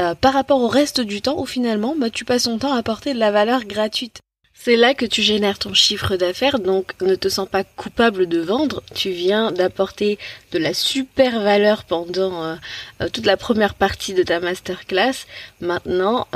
Euh, 0.01 0.15
par 0.15 0.33
rapport 0.33 0.59
au 0.59 0.67
reste 0.67 1.01
du 1.01 1.21
temps 1.21 1.39
où 1.39 1.45
finalement 1.45 1.95
bah, 1.95 2.09
tu 2.09 2.25
passes 2.25 2.43
ton 2.43 2.57
temps 2.57 2.73
à 2.73 2.79
apporter 2.79 3.13
de 3.13 3.19
la 3.19 3.29
valeur 3.29 3.63
gratuite. 3.65 4.21
C'est 4.55 4.75
là 4.75 4.93
que 4.93 5.05
tu 5.05 5.21
génères 5.21 5.59
ton 5.59 5.73
chiffre 5.73 6.15
d'affaires, 6.15 6.57
donc 6.57 6.93
ne 7.01 7.15
te 7.15 7.27
sens 7.27 7.47
pas 7.49 7.63
coupable 7.63 8.27
de 8.27 8.39
vendre. 8.39 8.81
Tu 8.95 9.11
viens 9.11 9.51
d'apporter 9.51 10.17
de 10.51 10.57
la 10.57 10.73
super 10.73 11.41
valeur 11.41 11.83
pendant 11.83 12.43
euh, 12.43 12.55
euh, 13.01 13.09
toute 13.09 13.25
la 13.25 13.35
première 13.35 13.75
partie 13.75 14.13
de 14.13 14.23
ta 14.23 14.39
masterclass. 14.39 15.25
Maintenant, 15.59 16.27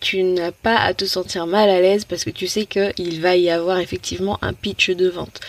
tu 0.00 0.22
n'as 0.22 0.52
pas 0.52 0.76
à 0.76 0.94
te 0.94 1.04
sentir 1.04 1.46
mal 1.46 1.68
à 1.68 1.80
l'aise 1.80 2.04
parce 2.04 2.24
que 2.24 2.30
tu 2.30 2.46
sais 2.46 2.66
qu'il 2.66 3.20
va 3.20 3.36
y 3.36 3.50
avoir 3.50 3.78
effectivement 3.78 4.38
un 4.42 4.54
pitch 4.54 4.90
de 4.90 5.08
vente. 5.08 5.40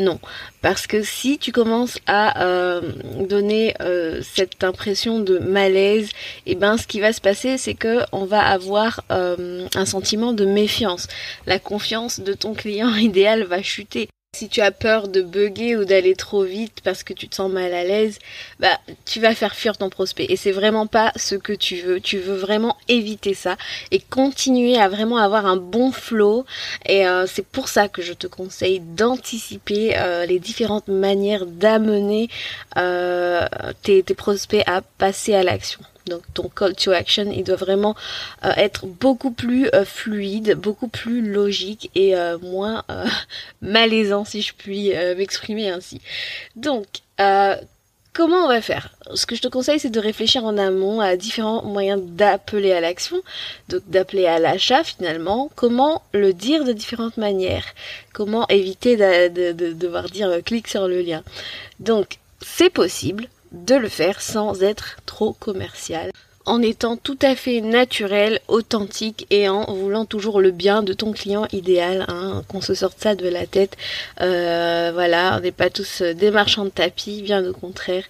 Non, 0.00 0.18
parce 0.62 0.86
que 0.86 1.02
si 1.02 1.38
tu 1.38 1.52
commences 1.52 1.98
à 2.06 2.80
donner 3.28 3.74
cette 4.22 4.64
impression 4.64 5.20
de 5.20 5.38
malaise, 5.38 6.08
et 6.46 6.52
eh 6.52 6.54
ben 6.54 6.78
ce 6.78 6.86
qui 6.86 7.00
va 7.00 7.12
se 7.12 7.20
passer, 7.20 7.58
c'est 7.58 7.74
que 7.74 8.00
on 8.12 8.24
va 8.24 8.40
avoir 8.40 9.02
un 9.10 9.86
sentiment 9.86 10.32
de 10.32 10.46
méfiance. 10.46 11.06
La 11.46 11.58
confiance 11.58 12.20
de 12.20 12.32
ton 12.32 12.54
client 12.54 12.94
idéal 12.94 13.44
va 13.44 13.62
chuter. 13.62 14.08
Si 14.32 14.48
tu 14.48 14.60
as 14.60 14.70
peur 14.70 15.08
de 15.08 15.22
bugger 15.22 15.76
ou 15.76 15.84
d'aller 15.84 16.14
trop 16.14 16.44
vite 16.44 16.80
parce 16.84 17.02
que 17.02 17.12
tu 17.12 17.28
te 17.28 17.34
sens 17.34 17.50
mal 17.50 17.74
à 17.74 17.82
l'aise, 17.82 18.18
bah 18.60 18.78
tu 19.04 19.20
vas 19.20 19.34
faire 19.34 19.56
fuir 19.56 19.76
ton 19.76 19.90
prospect 19.90 20.26
et 20.28 20.36
c'est 20.36 20.52
vraiment 20.52 20.86
pas 20.86 21.12
ce 21.16 21.34
que 21.34 21.52
tu 21.52 21.76
veux. 21.76 22.00
Tu 22.00 22.18
veux 22.18 22.36
vraiment 22.36 22.76
éviter 22.88 23.34
ça 23.34 23.56
et 23.90 23.98
continuer 23.98 24.78
à 24.78 24.88
vraiment 24.88 25.16
avoir 25.16 25.46
un 25.46 25.56
bon 25.56 25.90
flow 25.90 26.46
et 26.86 27.06
euh, 27.06 27.26
c'est 27.26 27.44
pour 27.44 27.68
ça 27.68 27.88
que 27.88 28.02
je 28.02 28.12
te 28.12 28.28
conseille 28.28 28.78
d'anticiper 28.80 29.98
euh, 29.98 30.24
les 30.26 30.38
différentes 30.38 30.88
manières 30.88 31.44
d'amener 31.44 32.30
euh, 32.78 33.46
tes 33.82 34.02
prospects 34.14 34.62
à 34.66 34.80
passer 34.80 35.34
à 35.34 35.42
l'action. 35.42 35.80
Donc 36.10 36.22
ton 36.34 36.48
call 36.48 36.74
to 36.74 36.90
action, 36.90 37.30
il 37.32 37.44
doit 37.44 37.56
vraiment 37.56 37.94
euh, 38.44 38.52
être 38.56 38.86
beaucoup 38.86 39.30
plus 39.30 39.68
euh, 39.74 39.84
fluide, 39.84 40.54
beaucoup 40.54 40.88
plus 40.88 41.22
logique 41.22 41.90
et 41.94 42.16
euh, 42.16 42.36
moins 42.38 42.84
malaisant 43.62 44.24
si 44.24 44.42
je 44.42 44.52
puis 44.52 44.92
m'exprimer 45.16 45.70
ainsi. 45.70 46.00
Donc 46.56 46.86
comment 48.12 48.44
on 48.44 48.48
va 48.48 48.60
faire? 48.60 48.90
Ce 49.14 49.24
que 49.24 49.36
je 49.36 49.42
te 49.42 49.48
conseille, 49.48 49.78
c'est 49.78 49.90
de 49.90 50.00
réfléchir 50.00 50.44
en 50.44 50.58
amont 50.58 51.00
à 51.00 51.16
différents 51.16 51.62
moyens 51.62 52.02
d'appeler 52.02 52.72
à 52.72 52.80
l'action, 52.80 53.22
donc 53.68 53.82
d'appeler 53.86 54.26
à 54.26 54.38
l'achat 54.38 54.82
finalement. 54.82 55.50
Comment 55.54 56.02
le 56.12 56.32
dire 56.32 56.64
de 56.64 56.72
différentes 56.72 57.18
manières? 57.18 57.66
Comment 58.12 58.48
éviter 58.48 58.96
de, 58.96 59.52
de 59.52 59.72
devoir 59.72 60.04
dire 60.10 60.40
clique 60.44 60.68
sur 60.68 60.88
le 60.88 61.02
lien? 61.02 61.22
Donc 61.78 62.18
c'est 62.40 62.70
possible 62.70 63.28
de 63.52 63.74
le 63.74 63.88
faire 63.88 64.20
sans 64.20 64.62
être 64.62 64.96
trop 65.06 65.32
commercial 65.32 66.10
en 66.46 66.62
étant 66.62 66.96
tout 66.96 67.18
à 67.22 67.36
fait 67.36 67.60
naturel, 67.60 68.40
authentique 68.48 69.26
et 69.30 69.48
en 69.48 69.72
voulant 69.72 70.04
toujours 70.04 70.40
le 70.40 70.50
bien 70.50 70.82
de 70.82 70.92
ton 70.92 71.12
client 71.12 71.46
idéal, 71.52 72.04
hein, 72.08 72.42
qu'on 72.48 72.60
se 72.60 72.74
sorte 72.74 72.98
ça 72.98 73.14
de 73.14 73.28
la 73.28 73.46
tête. 73.46 73.76
Euh, 74.20 74.90
voilà, 74.92 75.36
on 75.36 75.40
n'est 75.40 75.52
pas 75.52 75.70
tous 75.70 76.02
des 76.02 76.30
marchands 76.30 76.64
de 76.64 76.70
tapis, 76.70 77.22
bien 77.22 77.46
au 77.46 77.52
contraire. 77.52 78.04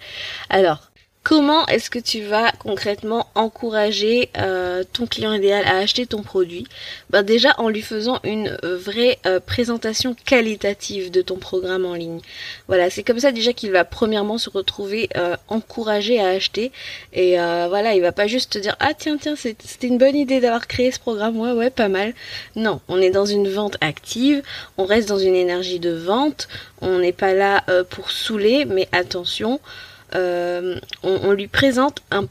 Alors, 0.49 0.90
Comment 1.31 1.65
est-ce 1.67 1.91
que 1.91 2.01
tu 2.01 2.23
vas 2.23 2.51
concrètement 2.59 3.29
encourager 3.37 4.31
euh, 4.37 4.83
ton 4.93 5.07
client 5.07 5.33
idéal 5.33 5.65
à 5.65 5.77
acheter 5.77 6.05
ton 6.05 6.25
produit? 6.25 6.67
Ben 7.11 7.23
Déjà 7.23 7.55
en 7.59 7.69
lui 7.69 7.83
faisant 7.83 8.19
une 8.25 8.59
euh, 8.65 8.77
vraie 8.77 9.17
euh, 9.27 9.39
présentation 9.39 10.17
qualitative 10.25 11.13
de 11.13 11.23
ton 11.23 11.37
programme 11.37 11.87
en 11.87 11.95
ligne. 11.95 12.19
Voilà, 12.67 12.91
c'est 12.91 13.05
comme 13.05 13.21
ça 13.21 13.31
déjà 13.31 13.53
qu'il 13.53 13.71
va 13.71 13.85
premièrement 13.85 14.39
se 14.39 14.51
retrouver 14.51 15.09
encouragé 15.47 16.21
à 16.21 16.31
acheter. 16.31 16.73
Et 17.13 17.37
voilà, 17.37 17.95
il 17.95 18.03
va 18.03 18.11
pas 18.11 18.27
juste 18.27 18.55
te 18.55 18.59
dire 18.59 18.75
ah 18.81 18.93
tiens 18.95 19.17
tiens 19.17 19.37
c'était 19.37 19.87
une 19.87 19.99
bonne 19.99 20.17
idée 20.17 20.41
d'avoir 20.41 20.67
créé 20.67 20.91
ce 20.91 20.99
programme, 20.99 21.39
ouais 21.39 21.53
ouais 21.53 21.71
pas 21.71 21.89
mal. 21.89 22.13
Non, 22.57 22.81
on 22.89 23.01
est 23.01 23.11
dans 23.11 23.25
une 23.25 23.49
vente 23.49 23.77
active, 23.81 24.43
on 24.79 24.85
reste 24.85 25.09
dans 25.09 25.19
une 25.19 25.37
énergie 25.37 25.79
de 25.79 25.93
vente, 25.93 26.49
on 26.81 26.99
n'est 26.99 27.13
pas 27.13 27.35
là 27.35 27.63
pour 27.91 28.11
saouler, 28.11 28.65
mais 28.65 28.89
attention. 28.91 29.61
Euh, 30.15 30.79
on, 31.03 31.33
lui 31.33 31.47
présente 31.47 32.03
un, 32.11 32.27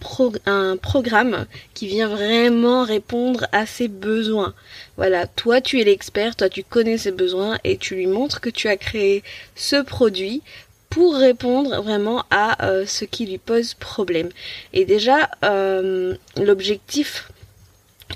un 0.45 0.77
programme 0.77 1.45
qui 1.74 1.88
vient 1.88 2.07
vraiment 2.07 2.83
répondre 2.83 3.48
à 3.51 3.65
ses 3.65 3.88
besoins. 3.88 4.53
Voilà, 4.98 5.27
toi 5.27 5.62
tu 5.62 5.79
es 5.79 5.83
l'expert, 5.83 6.36
toi 6.36 6.50
tu 6.50 6.63
connais 6.63 6.98
ses 6.98 7.12
besoins 7.12 7.57
et 7.63 7.77
tu 7.77 7.95
lui 7.95 8.07
montres 8.07 8.41
que 8.41 8.50
tu 8.50 8.67
as 8.67 8.77
créé 8.77 9.24
ce 9.55 9.81
produit 9.81 10.41
pour 10.89 11.15
répondre 11.15 11.81
vraiment 11.81 12.25
à 12.31 12.65
euh, 12.65 12.86
ce 12.86 13.05
qui 13.05 13.25
lui 13.25 13.38
pose 13.38 13.75
problème. 13.75 14.29
Et 14.74 14.86
déjà, 14.86 15.29
euh, 15.45 16.15
l'objectif 16.38 17.31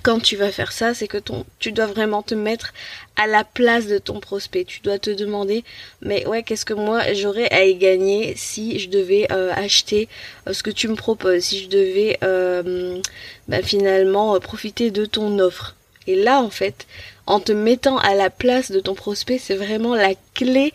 quand 0.02 0.20
tu 0.20 0.36
vas 0.36 0.52
faire 0.52 0.72
ça, 0.72 0.94
c'est 0.94 1.08
que 1.08 1.18
ton, 1.18 1.46
tu 1.60 1.72
dois 1.72 1.86
vraiment 1.86 2.24
te 2.24 2.34
mettre 2.34 2.74
à 3.16 3.28
la 3.28 3.44
place 3.44 3.88
de 3.88 3.98
ton 3.98 4.20
prospect. 4.20 4.66
Tu 4.66 4.82
dois 4.82 5.00
te 5.00 5.10
demander, 5.10 5.64
mais 6.02 6.26
ouais, 6.26 6.44
qu'est-ce 6.44 6.66
que 6.66 6.74
moi 6.74 7.14
j'aurais 7.14 7.52
à 7.54 7.66
y 7.66 7.76
gagner 7.76 8.34
si 8.36 8.80
je 8.80 8.90
devais 8.90 9.28
euh, 9.32 9.52
acheter 9.54 10.10
euh, 10.48 10.54
ce 10.54 10.64
que 10.64 10.72
tu 10.72 10.88
me 10.88 10.96
proposes, 10.96 11.44
si 11.44 11.64
je 11.64 11.70
devais 11.70 12.18
euh, 12.24 13.00
bah, 13.48 13.62
finalement 13.62 14.40
profiter 14.40 14.92
de 14.92 15.06
ton 15.06 15.40
offre. 15.40 15.76
Et 16.08 16.16
là, 16.16 16.42
en 16.42 16.50
fait, 16.50 16.86
en 17.25 17.39
te 17.39 17.51
mettant 17.51 17.98
à 17.98 18.15
la 18.15 18.30
place 18.30 18.72
de 18.72 18.80
ton 18.80 18.96
prospect, 18.96 19.38
c'est 19.38 19.56
vraiment 19.56 19.96
la 19.96 20.13
clé 20.34 20.74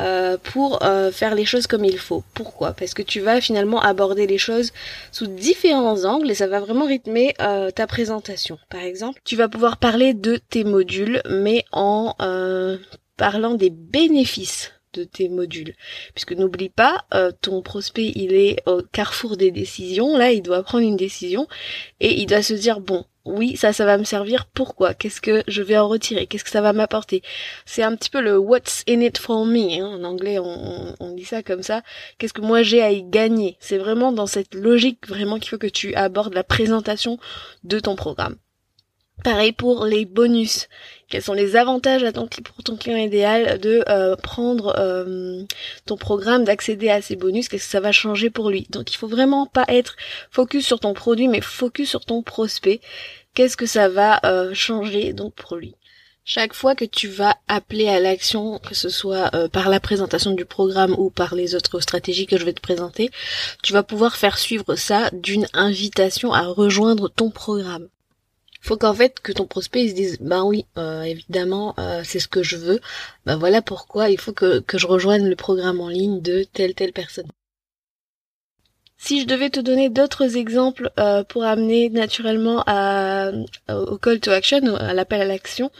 euh, 0.00 0.36
pour 0.36 0.82
euh, 0.82 1.10
faire 1.10 1.34
les 1.34 1.44
choses 1.44 1.66
comme 1.66 1.84
il 1.84 1.98
faut. 1.98 2.22
Pourquoi? 2.34 2.72
Parce 2.72 2.92
que 2.92 3.02
tu 3.02 3.20
vas 3.20 3.40
finalement 3.40 3.80
aborder 3.80 4.26
les 4.26 4.38
choses 4.38 4.72
sous 5.10 5.26
différents 5.26 6.04
angles 6.04 6.30
et 6.30 6.34
ça 6.34 6.46
va 6.46 6.60
vraiment 6.60 6.86
rythmer 6.86 7.34
euh, 7.40 7.70
ta 7.70 7.86
présentation. 7.86 8.58
Par 8.68 8.82
exemple, 8.82 9.20
tu 9.24 9.36
vas 9.36 9.48
pouvoir 9.48 9.78
parler 9.78 10.12
de 10.12 10.36
tes 10.36 10.64
modules, 10.64 11.22
mais 11.28 11.64
en 11.72 12.14
parlant 13.16 13.54
des 13.54 13.70
bénéfices 13.70 14.72
de 14.92 15.04
tes 15.04 15.28
modules. 15.28 15.74
Puisque 16.14 16.32
n'oublie 16.32 16.68
pas, 16.68 17.06
ton 17.40 17.62
prospect, 17.62 18.12
il 18.14 18.34
est 18.34 18.62
au 18.66 18.82
carrefour 18.82 19.36
des 19.36 19.50
décisions. 19.50 20.16
Là, 20.16 20.32
il 20.32 20.42
doit 20.42 20.62
prendre 20.62 20.84
une 20.84 20.96
décision 20.96 21.46
et 22.00 22.20
il 22.20 22.26
doit 22.26 22.42
se 22.42 22.54
dire, 22.54 22.80
bon, 22.80 23.04
oui, 23.26 23.56
ça, 23.56 23.72
ça 23.72 23.84
va 23.84 23.98
me 23.98 24.04
servir. 24.04 24.46
Pourquoi? 24.46 24.94
Qu'est-ce 24.94 25.20
que 25.20 25.42
je 25.48 25.62
vais 25.62 25.76
en 25.76 25.88
retirer? 25.88 26.26
Qu'est-ce 26.26 26.44
que 26.44 26.50
ça 26.50 26.60
va 26.60 26.72
m'apporter? 26.72 27.22
C'est 27.64 27.82
un 27.82 27.94
petit 27.96 28.10
peu 28.10 28.20
le 28.20 28.38
what's 28.38 28.82
in 28.88 29.00
it 29.00 29.18
for 29.18 29.44
me. 29.44 29.80
Hein. 29.80 29.86
En 29.86 30.04
anglais, 30.04 30.38
on, 30.38 30.94
on, 31.00 31.14
dit 31.14 31.24
ça 31.24 31.42
comme 31.42 31.62
ça. 31.62 31.82
Qu'est-ce 32.18 32.32
que 32.32 32.40
moi 32.40 32.62
j'ai 32.62 32.82
à 32.82 32.92
y 32.92 33.02
gagner? 33.02 33.56
C'est 33.60 33.78
vraiment 33.78 34.12
dans 34.12 34.26
cette 34.26 34.54
logique 34.54 35.08
vraiment 35.08 35.38
qu'il 35.38 35.50
faut 35.50 35.58
que 35.58 35.66
tu 35.66 35.94
abordes 35.94 36.34
la 36.34 36.44
présentation 36.44 37.18
de 37.64 37.80
ton 37.80 37.96
programme. 37.96 38.36
Pareil 39.24 39.52
pour 39.52 39.86
les 39.86 40.04
bonus. 40.04 40.68
Quels 41.08 41.22
sont 41.22 41.32
les 41.32 41.56
avantages 41.56 42.04
pour 42.12 42.64
ton 42.64 42.76
client 42.76 42.98
idéal 42.98 43.58
de 43.58 43.82
euh, 43.88 44.14
prendre 44.16 44.74
euh, 44.78 45.42
ton 45.86 45.96
programme, 45.96 46.44
d'accéder 46.44 46.90
à 46.90 47.00
ces 47.00 47.16
bonus? 47.16 47.48
Qu'est-ce 47.48 47.64
que 47.64 47.70
ça 47.70 47.80
va 47.80 47.92
changer 47.92 48.28
pour 48.30 48.50
lui? 48.50 48.66
Donc 48.70 48.92
il 48.92 48.96
faut 48.96 49.08
vraiment 49.08 49.46
pas 49.46 49.64
être 49.68 49.96
focus 50.30 50.66
sur 50.66 50.80
ton 50.80 50.94
produit, 50.94 51.28
mais 51.28 51.40
focus 51.40 51.88
sur 51.88 52.04
ton 52.04 52.22
prospect. 52.22 52.80
Qu'est-ce 53.34 53.56
que 53.56 53.66
ça 53.66 53.88
va 53.88 54.20
euh, 54.24 54.52
changer 54.54 55.12
donc 55.12 55.34
pour 55.34 55.56
lui? 55.56 55.74
Chaque 56.24 56.54
fois 56.54 56.74
que 56.74 56.84
tu 56.84 57.08
vas 57.08 57.36
appeler 57.46 57.88
à 57.88 58.00
l'action, 58.00 58.58
que 58.58 58.74
ce 58.74 58.88
soit 58.88 59.30
par 59.52 59.68
la 59.68 59.78
présentation 59.78 60.32
du 60.32 60.44
programme 60.44 60.92
ou 60.98 61.08
par 61.08 61.36
les 61.36 61.54
autres 61.54 61.78
stratégies 61.78 62.26
que 62.26 62.36
je 62.36 62.44
vais 62.44 62.52
te 62.52 62.60
présenter, 62.60 63.12
tu 63.62 63.72
vas 63.72 63.84
pouvoir 63.84 64.16
faire 64.16 64.36
suivre 64.36 64.74
ça 64.74 65.08
d'une 65.12 65.46
invitation 65.52 66.32
à 66.32 66.42
rejoindre 66.46 67.08
ton 67.08 67.30
programme 67.30 67.88
faut 68.66 68.76
qu'en 68.76 68.94
fait 68.94 69.20
que 69.20 69.32
ton 69.32 69.46
prospect 69.46 69.88
se 69.88 69.94
dise 69.94 70.18
ben 70.20 70.44
oui 70.44 70.66
euh, 70.76 71.02
évidemment 71.02 71.74
euh, 71.78 72.02
c'est 72.04 72.18
ce 72.18 72.28
que 72.28 72.42
je 72.42 72.56
veux. 72.56 72.80
Ben 73.24 73.36
voilà 73.36 73.62
pourquoi 73.62 74.10
il 74.10 74.18
faut 74.18 74.32
que, 74.32 74.58
que 74.60 74.76
je 74.76 74.86
rejoigne 74.86 75.26
le 75.28 75.36
programme 75.36 75.80
en 75.80 75.88
ligne 75.88 76.20
de 76.20 76.44
telle 76.52 76.74
telle 76.74 76.92
personne 76.92 77.28
Si 78.98 79.20
je 79.20 79.26
devais 79.26 79.50
te 79.50 79.60
donner 79.60 79.90
d'autres 79.90 80.36
exemples 80.36 80.90
euh, 80.98 81.22
pour 81.22 81.44
amener 81.44 81.90
naturellement 81.90 82.64
à, 82.66 83.30
au 83.68 83.98
call 83.98 84.20
to 84.20 84.30
action, 84.30 84.74
à 84.76 84.94
l'appel 84.94 85.20
à 85.20 85.26
l'action, 85.26 85.70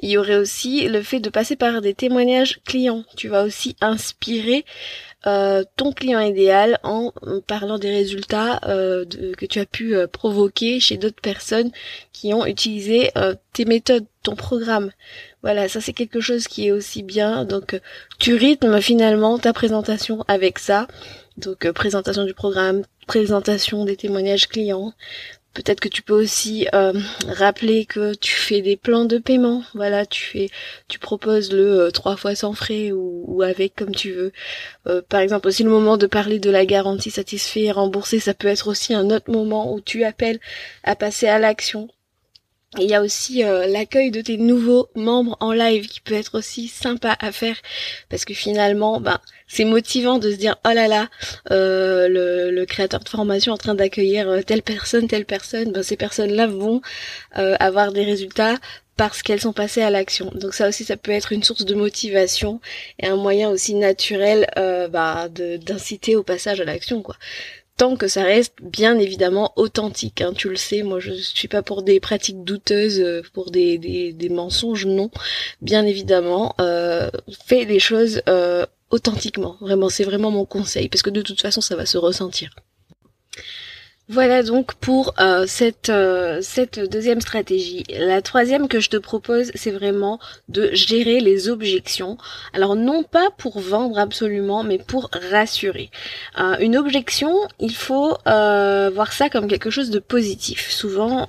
il 0.00 0.10
y 0.10 0.18
aurait 0.18 0.36
aussi 0.36 0.88
le 0.88 1.00
fait 1.00 1.20
de 1.20 1.30
passer 1.30 1.54
par 1.54 1.80
des 1.80 1.94
témoignages 1.94 2.60
clients. 2.64 3.04
Tu 3.16 3.28
vas 3.28 3.44
aussi 3.44 3.76
inspirer 3.80 4.64
euh, 5.28 5.62
ton 5.76 5.92
client 5.92 6.20
idéal 6.20 6.78
en 6.82 7.12
parlant 7.46 7.78
des 7.78 7.90
résultats 7.90 8.60
euh, 8.68 9.04
que 9.38 9.46
tu 9.46 9.60
as 9.60 9.66
pu 9.66 9.94
provoquer 10.12 10.80
chez 10.80 10.96
d'autres 10.96 11.22
personnes 11.22 11.70
qui 12.12 12.34
ont 12.34 12.46
utilisé 12.46 13.10
tes 13.52 13.64
méthodes, 13.64 14.06
ton 14.24 14.34
programme. 14.34 14.90
Voilà, 15.42 15.68
ça 15.68 15.80
c'est 15.80 15.92
quelque 15.92 16.20
chose 16.20 16.48
qui 16.48 16.66
est 16.66 16.72
aussi 16.72 17.04
bien. 17.04 17.44
Donc 17.44 17.80
tu 18.18 18.34
rythmes 18.34 18.80
finalement 18.80 19.38
ta 19.38 19.52
présentation 19.52 20.24
avec 20.26 20.58
ça. 20.58 20.88
Donc 21.36 21.66
euh, 21.66 21.72
présentation 21.72 22.24
du 22.24 22.34
programme, 22.34 22.82
présentation 23.06 23.84
des 23.84 23.96
témoignages 23.96 24.48
clients. 24.48 24.92
Peut-être 25.52 25.80
que 25.80 25.88
tu 25.88 26.02
peux 26.02 26.14
aussi 26.14 26.68
euh, 26.74 26.92
rappeler 27.28 27.86
que 27.86 28.14
tu 28.14 28.32
fais 28.32 28.60
des 28.60 28.76
plans 28.76 29.06
de 29.06 29.16
paiement. 29.18 29.62
Voilà, 29.74 30.04
tu 30.04 30.22
fais, 30.22 30.50
tu 30.88 30.98
proposes 30.98 31.50
le 31.50 31.80
euh, 31.80 31.90
trois 31.90 32.16
fois 32.16 32.34
sans 32.34 32.52
frais 32.52 32.92
ou, 32.92 33.42
avec 33.42 33.74
comme 33.74 33.94
tu 33.94 34.12
veux. 34.12 34.32
par 35.08 35.20
exemple, 35.20 35.48
aussi 35.48 35.62
le 35.62 35.70
moment 35.70 35.96
de 35.96 36.06
parler 36.06 36.38
de 36.38 36.50
la 36.50 36.66
garantie 36.66 37.10
satisfait 37.10 37.64
et 37.64 37.72
remboursée, 37.72 38.20
ça 38.20 38.34
peut 38.34 38.48
être 38.48 38.68
aussi 38.68 38.94
un 38.94 39.10
autre 39.10 39.30
moment 39.30 39.72
où 39.72 39.80
tu 39.80 40.04
appelles 40.04 40.40
à 40.84 40.96
passer 40.96 41.26
à 41.28 41.38
l'action. 41.38 41.88
Il 42.78 42.90
y 42.90 42.94
a 42.94 43.00
aussi 43.00 43.44
euh, 43.44 43.66
l'accueil 43.66 44.10
de 44.10 44.20
tes 44.20 44.36
nouveaux 44.36 44.88
membres 44.96 45.36
en 45.40 45.52
live 45.52 45.86
qui 45.86 46.00
peut 46.00 46.14
être 46.14 46.36
aussi 46.36 46.66
sympa 46.66 47.16
à 47.20 47.30
faire 47.30 47.56
parce 48.08 48.24
que 48.24 48.34
finalement, 48.34 49.00
ben, 49.00 49.20
c'est 49.46 49.64
motivant 49.64 50.18
de 50.18 50.32
se 50.32 50.36
dire 50.36 50.56
oh 50.66 50.72
là 50.74 50.88
là, 50.88 51.08
euh, 51.52 52.08
le, 52.50 52.64
créateur 52.66 53.00
de 53.00 53.08
formation 53.08 53.52
en 53.52 53.56
train 53.56 53.74
d'accueillir 53.74 54.28
euh, 54.28 54.42
telle 54.42 54.62
personne, 54.62 55.06
telle 55.06 55.24
personne. 55.24 55.72
Ben, 55.72 55.82
ces 55.84 55.96
personnes-là 55.96 56.48
vont 56.48 56.80
avoir 57.32 57.92
des 57.92 58.04
résultats 58.04 58.56
parce 58.96 59.22
qu'elles 59.22 59.40
sont 59.40 59.52
passées 59.52 59.82
à 59.82 59.90
l'action. 59.90 60.30
Donc 60.34 60.52
ça 60.52 60.68
aussi, 60.68 60.84
ça 60.84 60.96
peut 60.96 61.12
être 61.12 61.32
une 61.32 61.44
source 61.44 61.64
de 61.64 61.74
motivation 61.74 62.60
et 62.98 63.06
un 63.06 63.16
moyen 63.16 63.48
aussi 63.48 63.74
naturel 63.74 64.46
bah, 64.90 65.28
d'inciter 65.30 66.16
au 66.16 66.22
passage 66.24 66.60
à 66.60 66.64
l'action, 66.64 67.02
quoi 67.02 67.16
tant 67.76 67.96
que 67.96 68.08
ça 68.08 68.22
reste 68.24 68.54
bien 68.62 68.98
évidemment 68.98 69.52
authentique. 69.56 70.20
Hein, 70.20 70.32
tu 70.34 70.48
le 70.48 70.56
sais, 70.56 70.82
moi 70.82 70.98
je 71.00 71.12
suis 71.12 71.48
pas 71.48 71.62
pour 71.62 71.82
des 71.82 72.00
pratiques 72.00 72.42
douteuses, 72.44 73.00
euh, 73.00 73.22
pour 73.32 73.50
des, 73.50 73.78
des, 73.78 74.28
mensonges, 74.28 74.86
non. 74.86 75.10
Bien 75.60 75.84
évidemment, 75.84 76.54
euh, 76.60 77.10
fais 77.46 77.64
les 77.64 77.78
choses 77.78 78.22
euh, 78.28 78.66
authentiquement. 78.90 79.56
Vraiment, 79.60 79.88
c'est 79.88 80.04
vraiment 80.04 80.30
mon 80.30 80.46
conseil, 80.46 80.88
parce 80.88 81.02
que 81.02 81.10
de 81.10 81.22
toute 81.22 81.40
façon 81.40 81.60
ça 81.60 81.76
va 81.76 81.86
se 81.86 81.98
ressentir. 81.98 82.50
Voilà 84.08 84.44
donc 84.44 84.74
pour 84.74 85.14
euh, 85.18 85.46
cette, 85.48 85.88
euh, 85.90 86.38
cette 86.40 86.78
deuxième 86.78 87.20
stratégie. 87.20 87.82
La 87.98 88.22
troisième 88.22 88.68
que 88.68 88.78
je 88.78 88.88
te 88.88 88.96
propose, 88.96 89.50
c'est 89.56 89.72
vraiment 89.72 90.20
de 90.48 90.70
gérer 90.72 91.18
les 91.18 91.48
objections. 91.48 92.16
Alors 92.52 92.76
non 92.76 93.02
pas 93.02 93.30
pour 93.36 93.58
vendre 93.58 93.98
absolument, 93.98 94.62
mais 94.62 94.78
pour 94.78 95.10
rassurer. 95.32 95.90
Euh, 96.38 96.54
une 96.60 96.76
objection, 96.76 97.34
il 97.58 97.74
faut 97.74 98.16
voir 98.24 99.12
ça 99.12 99.28
comme 99.28 99.48
quelque 99.48 99.70
chose 99.70 99.90
de 99.90 99.98
positif. 99.98 100.70
Souvent, 100.70 101.26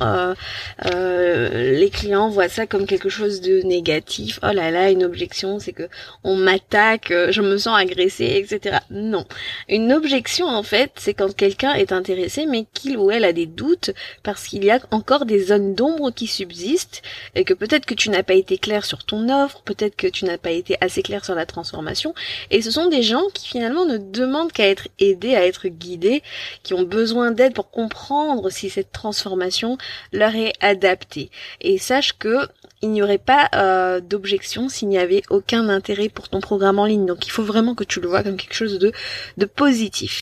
les 0.84 1.90
clients 1.92 2.30
voient 2.30 2.48
ça 2.48 2.68
comme 2.68 2.86
quelque 2.86 3.10
chose 3.10 3.42
de 3.42 3.62
négatif. 3.64 4.40
Oh 4.44 4.54
là 4.54 4.70
là, 4.70 4.92
une 4.92 5.04
objection, 5.04 5.58
c'est 5.58 5.74
que 5.74 5.90
on 6.24 6.36
m'attaque, 6.36 7.12
je 7.30 7.42
me 7.42 7.58
sens 7.58 7.76
agressée, 7.76 8.46
etc. 8.46 8.78
Non. 8.92 9.26
Une 9.68 9.92
objection, 9.92 10.46
en 10.46 10.62
fait, 10.62 10.92
c'est 10.98 11.16
quand 11.16 11.36
quelqu'un 11.36 11.74
est 11.74 11.92
intéressé, 11.92 12.46
mais 12.46 12.67
qu'il 12.74 12.98
ou 12.98 13.12
elle 13.12 13.26
a 13.26 13.34
des 13.34 13.46
doutes 13.46 13.92
parce 14.24 14.48
qu'il 14.48 14.64
y 14.64 14.72
a 14.72 14.80
encore 14.92 15.26
des 15.26 15.46
zones 15.46 15.76
d'ombre 15.76 16.12
qui 16.12 16.28
subsistent 16.28 17.02
et 17.36 17.44
que 17.44 17.54
peut-être 17.54 17.86
que 17.86 17.94
tu 17.94 18.10
n'as 18.10 18.24
pas 18.24 18.34
été 18.34 18.58
clair 18.58 18.86
sur 18.86 19.04
ton 19.04 19.30
offre, 19.30 19.62
peut-être 19.64 19.96
que 19.96 20.08
tu 20.08 20.26
n'as 20.26 20.38
pas 20.38 20.52
été 20.52 20.78
assez 20.82 21.02
clair 21.02 21.24
sur 21.26 21.36
la 21.36 21.46
transformation 21.46 22.14
et 22.52 22.62
ce 22.62 22.72
sont 22.72 22.88
des 22.88 23.04
gens 23.04 23.24
qui 23.34 23.48
finalement 23.48 23.86
ne 23.86 23.98
demandent 23.98 24.52
qu'à 24.52 24.68
être 24.68 24.88
aidés, 25.00 25.36
à 25.36 25.46
être 25.46 25.68
guidés, 25.68 26.24
qui 26.64 26.74
ont 26.74 26.84
besoin 26.84 27.32
d'aide 27.32 27.54
pour 27.54 27.70
comprendre 27.70 28.50
si 28.50 28.70
cette 28.70 28.92
transformation 28.92 29.78
leur 30.12 30.36
est 30.36 30.54
adaptée. 30.62 31.30
Et 31.62 31.78
sache 31.78 32.14
que 32.18 32.48
il 32.82 32.92
n'y 32.92 33.02
aurait 33.02 33.18
pas 33.18 33.50
euh, 33.56 34.00
d'objection 34.02 34.70
s'il 34.70 34.90
n'y 34.90 35.00
avait 35.00 35.24
aucun 35.30 35.70
intérêt 35.70 36.10
pour 36.10 36.30
ton 36.30 36.42
programme 36.42 36.80
en 36.80 36.86
ligne. 36.86 37.06
Donc 37.06 37.26
il 37.26 37.32
faut 37.32 37.44
vraiment 37.44 37.76
que 37.76 37.84
tu 37.84 38.00
le 38.00 38.08
vois 38.08 38.24
comme 38.24 38.38
quelque 38.38 38.54
chose 38.54 38.80
de, 38.80 38.92
de 39.38 39.46
positif. 39.46 40.22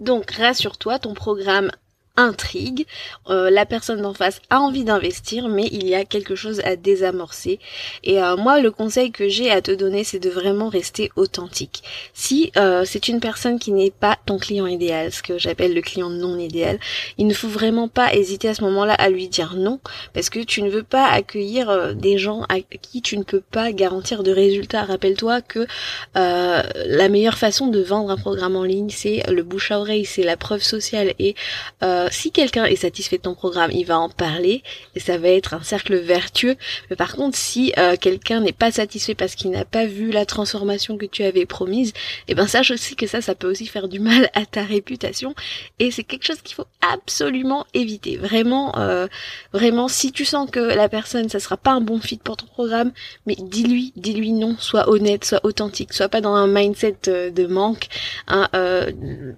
Donc 0.00 0.30
rassure-toi, 0.30 0.98
ton 0.98 1.12
programme 1.12 1.70
intrigue. 2.16 2.86
Euh, 3.28 3.50
la 3.50 3.66
personne 3.66 4.02
d'en 4.02 4.14
face 4.14 4.40
a 4.50 4.60
envie 4.60 4.84
d'investir, 4.84 5.48
mais 5.48 5.68
il 5.72 5.86
y 5.86 5.94
a 5.94 6.04
quelque 6.04 6.34
chose 6.34 6.60
à 6.64 6.76
désamorcer. 6.76 7.58
Et 8.04 8.22
euh, 8.22 8.36
moi, 8.36 8.60
le 8.60 8.70
conseil 8.70 9.10
que 9.10 9.28
j'ai 9.28 9.50
à 9.50 9.62
te 9.62 9.70
donner, 9.70 10.04
c'est 10.04 10.18
de 10.18 10.30
vraiment 10.30 10.68
rester 10.68 11.10
authentique. 11.16 11.82
Si 12.12 12.52
euh, 12.56 12.84
c'est 12.84 13.08
une 13.08 13.20
personne 13.20 13.58
qui 13.58 13.72
n'est 13.72 13.90
pas 13.90 14.18
ton 14.26 14.38
client 14.38 14.66
idéal, 14.66 15.12
ce 15.12 15.22
que 15.22 15.38
j'appelle 15.38 15.74
le 15.74 15.80
client 15.82 16.10
non 16.10 16.38
idéal, 16.38 16.78
il 17.18 17.26
ne 17.26 17.34
faut 17.34 17.48
vraiment 17.48 17.88
pas 17.88 18.14
hésiter 18.14 18.48
à 18.48 18.54
ce 18.54 18.62
moment-là 18.64 18.94
à 18.94 19.08
lui 19.08 19.28
dire 19.28 19.54
non, 19.56 19.80
parce 20.12 20.30
que 20.30 20.40
tu 20.40 20.62
ne 20.62 20.70
veux 20.70 20.82
pas 20.82 21.06
accueillir 21.06 21.94
des 21.94 22.18
gens 22.18 22.42
à 22.48 22.60
qui 22.60 23.02
tu 23.02 23.16
ne 23.16 23.22
peux 23.22 23.40
pas 23.40 23.72
garantir 23.72 24.22
de 24.22 24.32
résultats. 24.32 24.84
Rappelle-toi 24.84 25.40
que 25.42 25.66
la 26.14 27.08
meilleure 27.08 27.38
façon 27.38 27.68
de 27.68 27.80
vendre 27.80 28.10
un 28.10 28.16
programme 28.16 28.56
en 28.56 28.64
ligne, 28.64 28.90
c'est 28.90 29.22
le 29.30 29.42
bouche 29.42 29.70
à 29.70 29.80
oreille, 29.80 30.04
c'est 30.04 30.22
la 30.22 30.36
preuve 30.36 30.62
sociale 30.62 31.14
et 31.18 31.34
euh, 31.82 31.99
si 32.10 32.30
quelqu'un 32.30 32.64
est 32.64 32.76
satisfait 32.76 33.16
de 33.16 33.22
ton 33.22 33.34
programme, 33.34 33.70
il 33.72 33.84
va 33.84 33.98
en 33.98 34.08
parler 34.08 34.62
et 34.94 35.00
ça 35.00 35.18
va 35.18 35.28
être 35.28 35.54
un 35.54 35.62
cercle 35.62 35.96
vertueux. 35.96 36.56
Mais 36.88 36.96
par 36.96 37.14
contre, 37.14 37.36
si 37.36 37.72
euh, 37.78 37.96
quelqu'un 37.96 38.40
n'est 38.40 38.52
pas 38.52 38.70
satisfait 38.70 39.14
parce 39.14 39.34
qu'il 39.34 39.50
n'a 39.50 39.64
pas 39.64 39.86
vu 39.86 40.10
la 40.10 40.26
transformation 40.26 40.96
que 40.96 41.06
tu 41.06 41.22
avais 41.22 41.46
promise, 41.46 41.92
eh 42.28 42.34
ben 42.34 42.46
sache 42.46 42.70
aussi 42.70 42.96
que 42.96 43.06
ça, 43.06 43.20
ça 43.20 43.34
peut 43.34 43.50
aussi 43.50 43.66
faire 43.66 43.88
du 43.88 44.00
mal 44.00 44.30
à 44.34 44.46
ta 44.46 44.62
réputation 44.62 45.34
et 45.78 45.90
c'est 45.90 46.04
quelque 46.04 46.24
chose 46.24 46.40
qu'il 46.42 46.54
faut 46.54 46.66
absolument 46.92 47.66
éviter. 47.74 48.16
Vraiment, 48.16 48.78
euh, 48.78 49.06
vraiment, 49.52 49.88
si 49.88 50.12
tu 50.12 50.24
sens 50.24 50.50
que 50.50 50.60
la 50.60 50.88
personne, 50.88 51.28
ça 51.28 51.40
sera 51.40 51.56
pas 51.56 51.72
un 51.72 51.80
bon 51.80 52.00
fit 52.00 52.18
pour 52.18 52.36
ton 52.36 52.46
programme, 52.46 52.92
mais 53.26 53.36
dis-lui, 53.38 53.92
dis-lui 53.96 54.32
non, 54.32 54.56
sois 54.58 54.88
honnête, 54.88 55.24
sois 55.24 55.40
authentique, 55.44 55.92
sois 55.92 56.08
pas 56.08 56.20
dans 56.20 56.34
un 56.34 56.46
mindset 56.46 56.98
de 57.06 57.46
manque. 57.46 57.88
Hein, 58.28 58.48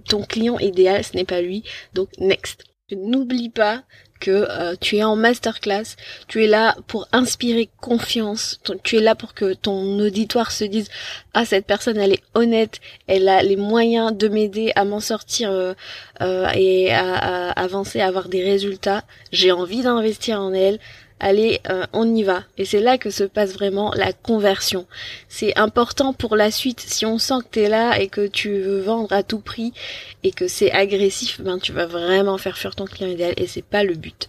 ton 0.09 0.23
client 0.23 0.59
idéal, 0.59 1.05
ce 1.05 1.17
n'est 1.17 1.25
pas 1.25 1.41
lui, 1.41 1.63
donc 1.95 2.09
next. 2.19 2.52
N'oublie 2.97 3.51
pas 3.51 3.83
que 4.23 4.47
euh, 4.49 4.77
tu 4.81 4.99
es 4.99 5.03
en 5.03 5.17
masterclass, 5.17 5.97
tu 6.29 6.45
es 6.45 6.47
là 6.47 6.77
pour 6.87 7.09
inspirer 7.11 7.69
confiance, 7.81 8.61
tu 8.85 8.97
es 8.97 9.01
là 9.01 9.17
pour 9.17 9.35
que 9.35 9.53
ton 9.53 9.99
auditoire 9.99 10.53
se 10.53 10.63
dise 10.63 10.89
ah 11.35 11.45
cette 11.45 11.67
personne 11.67 11.97
elle 11.97 12.13
est 12.13 12.23
honnête, 12.35 12.81
elle 13.09 13.29
a 13.29 13.43
les 13.43 13.57
moyens 13.57 14.17
de 14.17 14.29
m'aider 14.29 14.71
à 14.77 14.85
m'en 14.85 15.01
sortir 15.01 15.51
euh, 15.51 15.75
euh, 16.21 16.47
et 16.55 16.93
à, 16.93 17.51
avancer, 17.51 18.01
à 18.01 18.07
avoir 18.07 18.29
des 18.29 18.45
résultats. 18.45 19.03
J'ai 19.33 19.51
envie 19.51 19.83
d'investir 19.83 20.41
en 20.41 20.53
elle, 20.53 20.79
allez, 21.23 21.61
euh, 21.71 21.87
on 21.95 22.15
y 22.15 22.23
va. 22.23 22.43
Et 22.59 22.67
c'est 22.67 22.81
là 22.81 22.99
que 22.99 23.09
se 23.09 23.25
passe 23.25 23.55
vraiment 23.55 23.93
la 23.95 24.13
conversion. 24.13 24.87
C'est 25.29 25.57
important 25.57 26.13
pour 26.13 26.37
la 26.37 26.51
suite. 26.51 26.81
Si 26.81 27.07
on 27.07 27.19
sent 27.19 27.39
que 27.45 27.53
tu 27.53 27.61
es 27.61 27.69
là 27.69 27.99
et 27.99 28.09
que 28.09 28.27
tu 28.27 28.61
veux 28.61 28.81
vendre 28.81 29.13
à 29.13 29.23
tout 29.23 29.39
prix 29.39 29.73
et 30.23 30.33
que 30.33 30.49
c'est 30.49 30.71
agressif, 30.73 31.41
ben 31.41 31.59
tu 31.59 31.73
vas 31.73 31.87
vraiment 31.87 32.37
faire 32.37 32.59
fuir 32.59 32.75
ton 32.75 32.85
client 32.85 33.09
idéal 33.09 33.33
et 33.39 33.47
c'est 33.47 33.65
pas 33.65 33.85
le 33.85 33.95
but. 33.95 34.29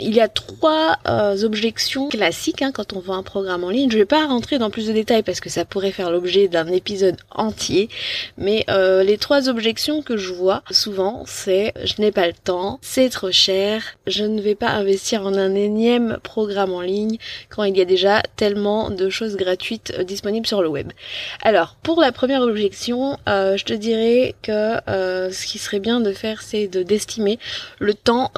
Il 0.00 0.14
y 0.14 0.20
a 0.20 0.28
trois 0.28 0.98
euh, 1.06 1.42
objections 1.42 2.08
classiques 2.08 2.62
hein, 2.62 2.72
quand 2.72 2.92
on 2.92 3.00
vend 3.00 3.16
un 3.16 3.22
programme 3.22 3.64
en 3.64 3.70
ligne. 3.70 3.90
Je 3.90 3.98
vais 3.98 4.04
pas 4.04 4.26
rentrer 4.26 4.58
dans 4.58 4.70
plus 4.70 4.86
de 4.86 4.92
détails 4.92 5.22
parce 5.22 5.40
que 5.40 5.50
ça 5.50 5.64
pourrait 5.64 5.92
faire 5.92 6.10
l'objet 6.10 6.48
d'un 6.48 6.66
épisode 6.68 7.16
entier. 7.30 7.88
Mais 8.38 8.64
euh, 8.68 9.02
les 9.02 9.18
trois 9.18 9.48
objections 9.48 10.02
que 10.02 10.16
je 10.16 10.32
vois 10.32 10.62
souvent, 10.70 11.24
c'est 11.26 11.72
je 11.84 12.00
n'ai 12.00 12.12
pas 12.12 12.26
le 12.26 12.32
temps, 12.32 12.78
c'est 12.82 13.08
trop 13.08 13.32
cher, 13.32 13.82
je 14.06 14.24
ne 14.24 14.40
vais 14.40 14.54
pas 14.54 14.70
investir 14.70 15.26
en 15.26 15.34
un 15.34 15.54
énième 15.54 16.18
programme 16.22 16.72
en 16.72 16.80
ligne 16.80 17.18
quand 17.48 17.64
il 17.64 17.76
y 17.76 17.80
a 17.80 17.84
déjà 17.84 18.22
tellement 18.36 18.90
de 18.90 19.10
choses 19.10 19.36
gratuites 19.36 19.92
euh, 19.98 20.04
disponibles 20.04 20.46
sur 20.46 20.62
le 20.62 20.68
web. 20.68 20.90
Alors 21.42 21.76
pour 21.82 22.00
la 22.00 22.12
première 22.12 22.42
objection, 22.42 23.18
je 23.26 23.64
te 23.64 23.72
dirais 23.72 24.34
que 24.42 24.76
ce 24.86 25.46
qui 25.46 25.58
serait 25.58 25.80
bien 25.80 26.00
de 26.00 26.12
faire, 26.12 26.42
c'est 26.42 26.66
de 26.68 26.82
d'estimer 26.82 27.38
le 27.78 27.94
temps 27.94 28.30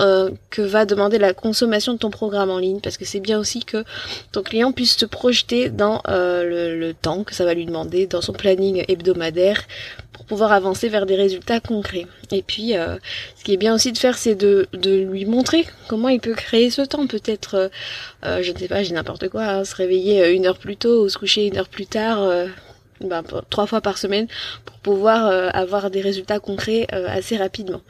que 0.50 0.62
va 0.62 0.84
demander 0.84 1.18
la 1.18 1.32
consommation 1.46 1.92
de 1.92 1.98
ton 1.98 2.10
programme 2.10 2.50
en 2.50 2.58
ligne 2.58 2.80
parce 2.80 2.96
que 2.96 3.04
c'est 3.04 3.20
bien 3.20 3.38
aussi 3.38 3.64
que 3.64 3.84
ton 4.32 4.42
client 4.42 4.72
puisse 4.72 4.96
se 4.96 5.06
projeter 5.06 5.70
dans 5.70 6.02
euh, 6.08 6.76
le, 6.76 6.92
temps 6.92 7.22
que 7.22 7.34
ça 7.34 7.44
va 7.44 7.54
lui 7.54 7.66
demander 7.66 8.08
dans 8.08 8.20
son 8.20 8.32
planning 8.32 8.84
hebdomadaire 8.88 9.62
pour 10.12 10.24
pouvoir 10.24 10.50
avancer 10.50 10.88
vers 10.88 11.06
des 11.06 11.14
résultats 11.14 11.60
concrets. 11.60 12.06
Et 12.32 12.42
puis, 12.42 12.76
euh, 12.76 12.96
ce 13.36 13.44
qui 13.44 13.52
est 13.52 13.56
bien 13.56 13.74
aussi 13.74 13.92
de 13.92 13.98
faire, 13.98 14.18
c'est 14.18 14.34
de, 14.34 14.66
lui 15.12 15.24
montrer 15.24 15.66
comment 15.88 16.08
il 16.08 16.20
peut 16.20 16.34
créer 16.34 16.70
ce 16.70 16.82
temps. 16.82 17.06
Peut-être, 17.06 17.70
euh, 18.24 18.42
je 18.42 18.50
ne 18.50 18.58
sais 18.58 18.66
pas, 18.66 18.82
j'ai 18.82 18.94
n'importe 18.94 19.28
quoi, 19.28 19.44
hein, 19.44 19.64
se 19.64 19.76
réveiller 19.76 20.32
une 20.32 20.46
heure 20.46 20.58
plus 20.58 20.76
tôt 20.76 21.04
ou 21.04 21.08
se 21.08 21.18
coucher 21.18 21.46
une 21.46 21.58
heure 21.58 21.68
plus 21.68 21.86
tard 21.86 22.18
ben, 23.00 23.22
trois 23.50 23.66
fois 23.66 23.80
par 23.80 23.98
semaine 23.98 24.26
pour 24.64 24.78
pouvoir 24.78 25.20
avoir 25.54 25.90
des 25.90 26.00
résultats 26.00 26.40
concrets 26.40 26.86
assez 26.90 27.36
rapidement. 27.36 27.82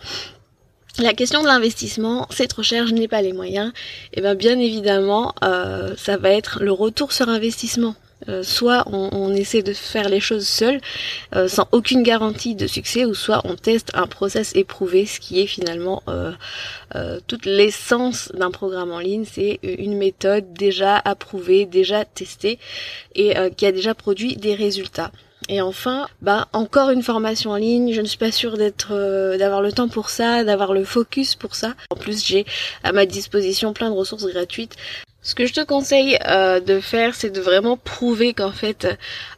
La 0.99 1.13
question 1.13 1.43
de 1.43 1.47
l'investissement, 1.47 2.27
c'est 2.31 2.47
trop 2.47 2.63
cher, 2.63 2.87
je 2.87 2.95
n'ai 2.95 3.07
pas 3.07 3.21
les 3.21 3.35
moyens. 3.35 3.71
Et 4.15 4.19
eh 4.19 4.21
bien 4.23 4.35
bien 4.35 4.59
évidemment, 4.59 5.35
euh, 5.45 5.95
ça 5.99 6.17
va 6.17 6.31
être 6.31 6.63
le 6.63 6.73
retour 6.73 7.13
sur 7.13 7.29
investissement. 7.29 7.95
Euh, 8.31 8.43
soit 8.43 8.83
on, 8.91 9.35
essaie 9.35 9.63
de 9.63 9.75
faire 9.75 10.09
les 10.09 10.21
choses 10.21 10.49
seul, 10.49 10.81
euh, 11.35 11.49
sans 11.49 11.69
aucune 11.73 12.03
garantie 12.03 12.55
de 12.55 12.67
succès, 12.67 13.05
ou 13.05 13.13
soit 13.13 13.43
on 13.45 13.57
teste 13.57 13.91
un 13.93 14.07
process 14.07 14.57
éprouvé, 14.57 15.05
ce 15.05 15.21
qui 15.21 15.41
est 15.41 15.47
finalement 15.47 16.03
toute 17.27 17.45
l'essence 17.45 18.33
d'un 18.33 18.51
programme 18.51 18.91
en 18.91 19.01
ligne. 19.01 19.27
C'est 19.31 19.61
une 19.63 19.99
méthode 19.99 20.55
déjà 20.55 20.97
approuvée, 20.97 21.67
déjà 21.67 22.07
testée, 22.07 22.59
et 23.15 23.35
qui 23.55 23.67
a 23.67 23.73
déjà 23.73 23.95
produit 23.95 24.37
des 24.37 24.55
résultats. 24.55 25.13
Et 25.49 25.61
enfin, 25.61 26.09
bah 26.23 26.49
encore 26.53 26.91
une 26.91 27.03
formation 27.03 27.51
en 27.53 27.57
ligne. 27.57 27.93
Je 27.93 28.01
ne 28.01 28.07
suis 28.07 28.19
pas 28.19 28.33
sûre 28.33 28.57
d'être, 28.57 29.37
d'avoir 29.39 29.63
le 29.63 29.73
temps 29.73 29.89
pour 29.89 30.11
ça, 30.11 30.43
d'avoir 30.43 30.73
le 30.73 30.85
focus 30.85 31.37
pour 31.37 31.55
ça. 31.55 31.75
En 31.91 31.97
plus, 31.97 32.27
j'ai 32.27 32.47
à 32.83 32.93
ma 32.93 33.07
disposition 33.07 33.73
plein 33.73 33.91
de 33.91 33.95
ressources 33.95 34.27
gratuites 34.27 34.77
ce 35.27 35.35
que 35.35 35.45
je 35.45 35.53
te 35.53 35.61
conseille 35.61 36.17
euh, 36.29 36.61
de 36.61 36.79
faire, 36.79 37.17
c'est 37.17 37.31
de 37.31 37.41
vraiment 37.41 37.77
prouver 37.77 38.33
qu'en 38.33 38.53
fait, 38.53 38.87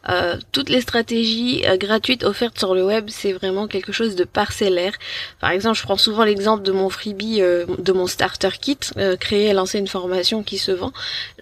euh, 0.07 0.37
toutes 0.51 0.69
les 0.69 0.81
stratégies 0.81 1.63
euh, 1.65 1.77
gratuites 1.77 2.23
offertes 2.23 2.59
sur 2.59 2.75
le 2.75 2.85
web, 2.85 3.09
c'est 3.09 3.33
vraiment 3.33 3.67
quelque 3.67 3.91
chose 3.91 4.15
de 4.15 4.23
parcellaire. 4.23 4.93
Par 5.39 5.49
exemple, 5.49 5.79
je 5.79 5.81
prends 5.81 5.97
souvent 5.97 6.23
l'exemple 6.23 6.61
de 6.61 6.71
mon 6.71 6.91
freebie, 6.91 7.39
de 7.39 7.91
mon 7.91 8.05
starter 8.05 8.49
kit, 8.61 8.77
créer 9.19 9.47
et 9.47 9.53
lancer 9.53 9.79
une 9.79 9.87
formation 9.87 10.43
qui 10.43 10.59
se 10.59 10.71
vend. 10.71 10.93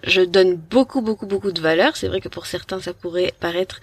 Je 0.02 0.22
donne 0.22 0.54
beaucoup, 0.54 1.02
beaucoup, 1.02 1.26
beaucoup 1.26 1.52
de 1.52 1.60
valeur. 1.60 1.98
C'est 1.98 2.08
vrai 2.08 2.22
que 2.22 2.28
pour 2.28 2.46
certains, 2.46 2.80
ça 2.80 2.94
pourrait 2.94 3.34
paraître 3.40 3.80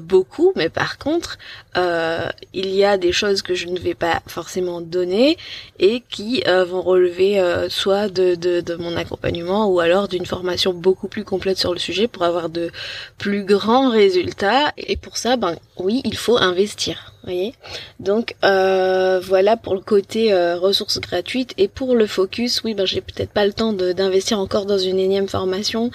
beaucoup, 0.00 0.52
mais 0.56 0.68
par 0.68 0.98
contre, 0.98 1.38
il 1.76 2.68
y 2.68 2.84
a 2.84 2.98
des 2.98 3.12
choses 3.12 3.40
que 3.40 3.54
je 3.54 3.68
ne 3.68 3.78
vais 3.78 3.94
pas 3.94 4.20
forcément 4.26 4.82
donner 4.82 5.38
et 5.78 6.02
qui 6.10 6.42
vont 6.46 6.82
relever 6.82 7.42
soit 7.70 8.08
de, 8.08 8.34
de, 8.34 8.60
de 8.60 8.74
mon 8.74 8.96
accompagnement 8.96 9.68
ou 9.68 9.80
alors 9.80 10.01
d'une 10.08 10.26
formation 10.26 10.72
beaucoup 10.72 11.08
plus 11.08 11.24
complète 11.24 11.58
sur 11.58 11.72
le 11.72 11.78
sujet 11.78 12.08
pour 12.08 12.22
avoir 12.22 12.48
de 12.48 12.70
plus 13.18 13.44
grands 13.44 13.90
résultats. 13.90 14.72
Et 14.76 14.96
pour 14.96 15.16
ça, 15.16 15.36
ben 15.36 15.56
oui, 15.78 16.00
il 16.04 16.16
faut 16.16 16.36
investir 16.36 17.12
voyez. 17.24 17.54
Donc 18.00 18.34
euh, 18.44 19.20
voilà 19.20 19.56
pour 19.56 19.74
le 19.74 19.80
côté 19.80 20.32
euh, 20.32 20.56
ressources 20.58 21.00
gratuites. 21.00 21.54
Et 21.58 21.68
pour 21.68 21.94
le 21.94 22.06
focus 22.06 22.62
oui 22.64 22.74
ben 22.74 22.86
j'ai 22.86 23.00
peut-être 23.00 23.30
pas 23.30 23.46
le 23.46 23.52
temps 23.52 23.72
d'investir 23.72 24.38
encore 24.38 24.66
dans 24.66 24.78
une 24.78 24.98
énième 24.98 25.28
formation 25.28 25.90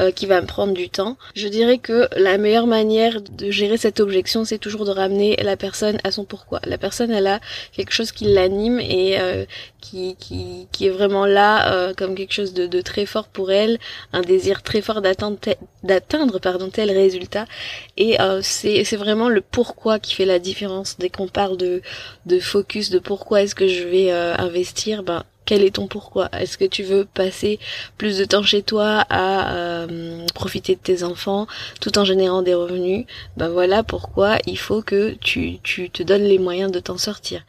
euh, 0.00 0.10
qui 0.10 0.26
va 0.26 0.40
me 0.40 0.46
prendre 0.46 0.72
du 0.72 0.88
temps. 0.88 1.16
Je 1.34 1.48
dirais 1.48 1.78
que 1.78 2.08
la 2.16 2.38
meilleure 2.38 2.66
manière 2.66 3.20
de 3.20 3.50
gérer 3.50 3.76
cette 3.76 4.00
objection 4.00 4.44
c'est 4.44 4.58
toujours 4.58 4.84
de 4.84 4.90
ramener 4.90 5.36
la 5.36 5.56
personne 5.56 5.98
à 6.04 6.10
son 6.10 6.24
pourquoi. 6.24 6.60
La 6.64 6.78
personne 6.78 7.10
elle 7.10 7.26
a 7.26 7.40
quelque 7.72 7.92
chose 7.92 8.12
qui 8.12 8.24
l'anime 8.24 8.80
et 8.80 9.18
qui, 9.82 10.16
qui, 10.16 10.68
qui 10.72 10.86
est 10.86 10.90
vraiment 10.90 11.26
là 11.26 11.92
comme 11.94 12.14
quelque 12.14 12.32
chose 12.32 12.54
de, 12.54 12.66
de, 12.66 12.80
très 12.80 13.04
fort 13.04 13.28
pour 13.28 13.52
elle 13.52 13.78
un 14.12 14.22
désir 14.22 14.62
très 14.62 14.80
fort 14.80 15.02
d'atteindre 15.02 15.38
d'atteindre 15.82 16.38
pardon 16.38 16.70
tel 16.70 16.90
résultat. 16.90 17.46
Et 17.96 18.16
c'est 18.42 18.84
c'est 18.84 18.96
vraiment 18.96 19.28
le 19.28 19.40
pourquoi 19.40 19.98
qui 19.98 20.14
fait 20.14 20.24
la 20.24 20.38
différence. 20.38 20.96
Dès 20.98 21.10
qu'on 21.10 21.28
parle 21.28 21.56
de, 21.56 21.82
de 22.26 22.40
focus, 22.40 22.90
de 22.90 22.98
pourquoi 22.98 23.42
est-ce 23.42 23.54
que 23.54 23.68
je 23.68 23.84
vais 23.84 24.12
euh, 24.12 24.34
investir, 24.38 25.02
ben 25.02 25.24
quel 25.44 25.64
est 25.64 25.74
ton 25.74 25.88
pourquoi? 25.88 26.28
Est-ce 26.32 26.56
que 26.56 26.64
tu 26.64 26.84
veux 26.84 27.04
passer 27.04 27.58
plus 27.98 28.18
de 28.18 28.24
temps 28.24 28.44
chez 28.44 28.62
toi 28.62 29.04
à 29.10 29.54
euh, 29.54 30.26
profiter 30.34 30.76
de 30.76 30.80
tes 30.80 31.02
enfants 31.02 31.48
tout 31.80 31.98
en 31.98 32.04
générant 32.04 32.42
des 32.42 32.54
revenus? 32.54 33.06
Ben 33.36 33.48
voilà 33.48 33.82
pourquoi 33.82 34.38
il 34.46 34.58
faut 34.58 34.82
que 34.82 35.16
tu, 35.20 35.58
tu 35.62 35.90
te 35.90 36.02
donnes 36.02 36.22
les 36.24 36.38
moyens 36.38 36.70
de 36.70 36.80
t'en 36.80 36.98
sortir. 36.98 37.42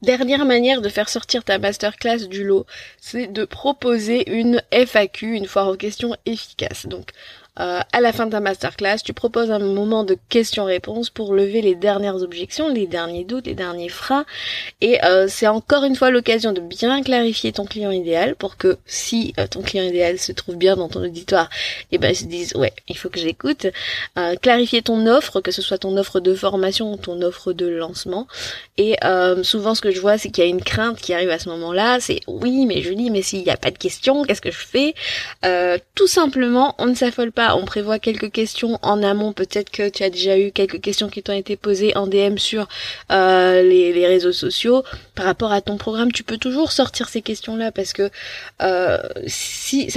Dernière 0.00 0.44
manière 0.44 0.80
de 0.80 0.88
faire 0.88 1.08
sortir 1.08 1.42
ta 1.42 1.58
masterclass 1.58 2.28
du 2.28 2.44
lot, 2.44 2.66
c'est 3.00 3.26
de 3.26 3.44
proposer 3.44 4.30
une 4.30 4.62
FAQ, 4.70 5.34
une 5.34 5.48
foire 5.48 5.66
aux 5.66 5.76
questions 5.76 6.14
efficace. 6.24 6.86
Donc 6.86 7.10
euh, 7.60 7.80
à 7.92 8.00
la 8.00 8.12
fin 8.12 8.26
de 8.26 8.30
ta 8.30 8.40
masterclass, 8.40 8.98
tu 9.04 9.12
proposes 9.12 9.50
un 9.50 9.58
moment 9.58 10.04
de 10.04 10.16
questions-réponses 10.28 11.10
pour 11.10 11.34
lever 11.34 11.60
les 11.60 11.74
dernières 11.74 12.22
objections, 12.22 12.68
les 12.68 12.86
derniers 12.86 13.24
doutes, 13.24 13.46
les 13.46 13.54
derniers 13.54 13.88
freins. 13.88 14.24
Et 14.80 15.04
euh, 15.04 15.26
c'est 15.28 15.46
encore 15.46 15.84
une 15.84 15.96
fois 15.96 16.10
l'occasion 16.10 16.52
de 16.52 16.60
bien 16.60 17.02
clarifier 17.02 17.52
ton 17.52 17.64
client 17.64 17.90
idéal 17.90 18.36
pour 18.36 18.56
que 18.56 18.78
si 18.86 19.34
euh, 19.38 19.46
ton 19.46 19.62
client 19.62 19.84
idéal 19.84 20.18
se 20.18 20.32
trouve 20.32 20.56
bien 20.56 20.76
dans 20.76 20.88
ton 20.88 21.02
auditoire, 21.02 21.48
et 21.90 21.96
eh 21.96 21.98
ben 21.98 22.10
ils 22.10 22.16
se 22.16 22.24
disent 22.24 22.54
ouais, 22.54 22.72
il 22.88 22.96
faut 22.96 23.08
que 23.08 23.20
j'écoute. 23.20 23.66
clarifier 24.42 24.82
ton 24.82 25.06
offre, 25.06 25.40
que 25.40 25.50
ce 25.50 25.62
soit 25.62 25.78
ton 25.78 25.96
offre 25.96 26.20
de 26.20 26.34
formation 26.34 26.92
ou 26.92 26.96
ton 26.96 27.20
offre 27.22 27.52
de 27.52 27.66
lancement. 27.66 28.26
Et 28.76 28.96
souvent 29.42 29.74
ce 29.74 29.80
que 29.80 29.90
je 29.90 30.00
vois, 30.00 30.18
c'est 30.18 30.30
qu'il 30.30 30.44
y 30.44 30.46
a 30.46 30.50
une 30.50 30.62
crainte 30.62 30.98
qui 31.00 31.12
arrive 31.12 31.30
à 31.30 31.38
ce 31.38 31.48
moment-là. 31.48 31.98
C'est 32.00 32.20
oui, 32.26 32.66
mais 32.66 32.82
je 32.82 32.92
dis 32.92 33.10
mais 33.10 33.22
s'il 33.22 33.42
n'y 33.42 33.50
a 33.50 33.56
pas 33.56 33.70
de 33.70 33.78
questions, 33.78 34.24
qu'est-ce 34.24 34.40
que 34.40 34.50
je 34.50 34.58
fais? 34.58 34.94
Tout 35.94 36.06
simplement, 36.06 36.74
on 36.78 36.86
ne 36.86 36.94
s'affole 36.94 37.32
pas 37.32 37.47
on 37.56 37.64
prévoit 37.64 37.98
quelques 37.98 38.30
questions 38.30 38.78
en 38.82 39.02
amont. 39.02 39.32
Peut-être 39.32 39.70
que 39.70 39.88
tu 39.88 40.02
as 40.02 40.10
déjà 40.10 40.38
eu 40.38 40.52
quelques 40.52 40.80
questions 40.80 41.08
qui 41.08 41.22
t'ont 41.22 41.32
été 41.32 41.56
posées 41.56 41.96
en 41.96 42.06
DM 42.06 42.36
sur 42.36 42.68
euh, 43.10 43.62
les, 43.62 44.06
réseaux 44.06 44.32
sociaux 44.32 44.84
par 45.14 45.26
rapport 45.26 45.52
à 45.52 45.60
ton 45.60 45.76
programme. 45.76 46.12
Tu 46.12 46.22
peux 46.22 46.38
toujours 46.38 46.72
sortir 46.72 47.08
ces 47.08 47.22
questions-là 47.22 47.72
parce 47.72 47.92
que 47.92 48.10
euh, 48.62 48.98
si, 49.26 49.90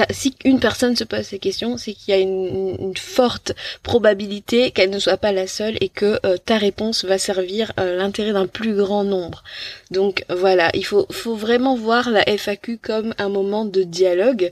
une 0.43 0.59
personne 0.59 0.95
se 0.95 1.03
pose 1.03 1.21
ces 1.21 1.39
questions, 1.39 1.77
c'est 1.77 1.93
qu'il 1.93 2.13
y 2.13 2.17
a 2.17 2.19
une, 2.19 2.93
forte 2.97 3.53
probabilité 3.83 4.71
qu'elle 4.71 4.89
ne 4.89 4.99
soit 4.99 5.17
pas 5.17 5.31
la 5.31 5.47
seule 5.47 5.77
et 5.81 5.89
que 5.89 6.19
euh, 6.25 6.37
ta 6.37 6.57
réponse 6.57 7.05
va 7.05 7.17
servir 7.17 7.71
l'intérêt 7.77 8.33
d'un 8.33 8.47
plus 8.47 8.75
grand 8.75 9.03
nombre. 9.03 9.43
Donc 9.91 10.25
voilà, 10.29 10.69
il 10.73 10.85
faut 10.85 11.07
vraiment 11.35 11.75
voir 11.75 12.09
la 12.09 12.23
FAQ 12.27 12.77
comme 12.77 13.13
un 13.17 13.29
moment 13.29 13.65
de 13.65 13.83
dialogue 13.83 14.51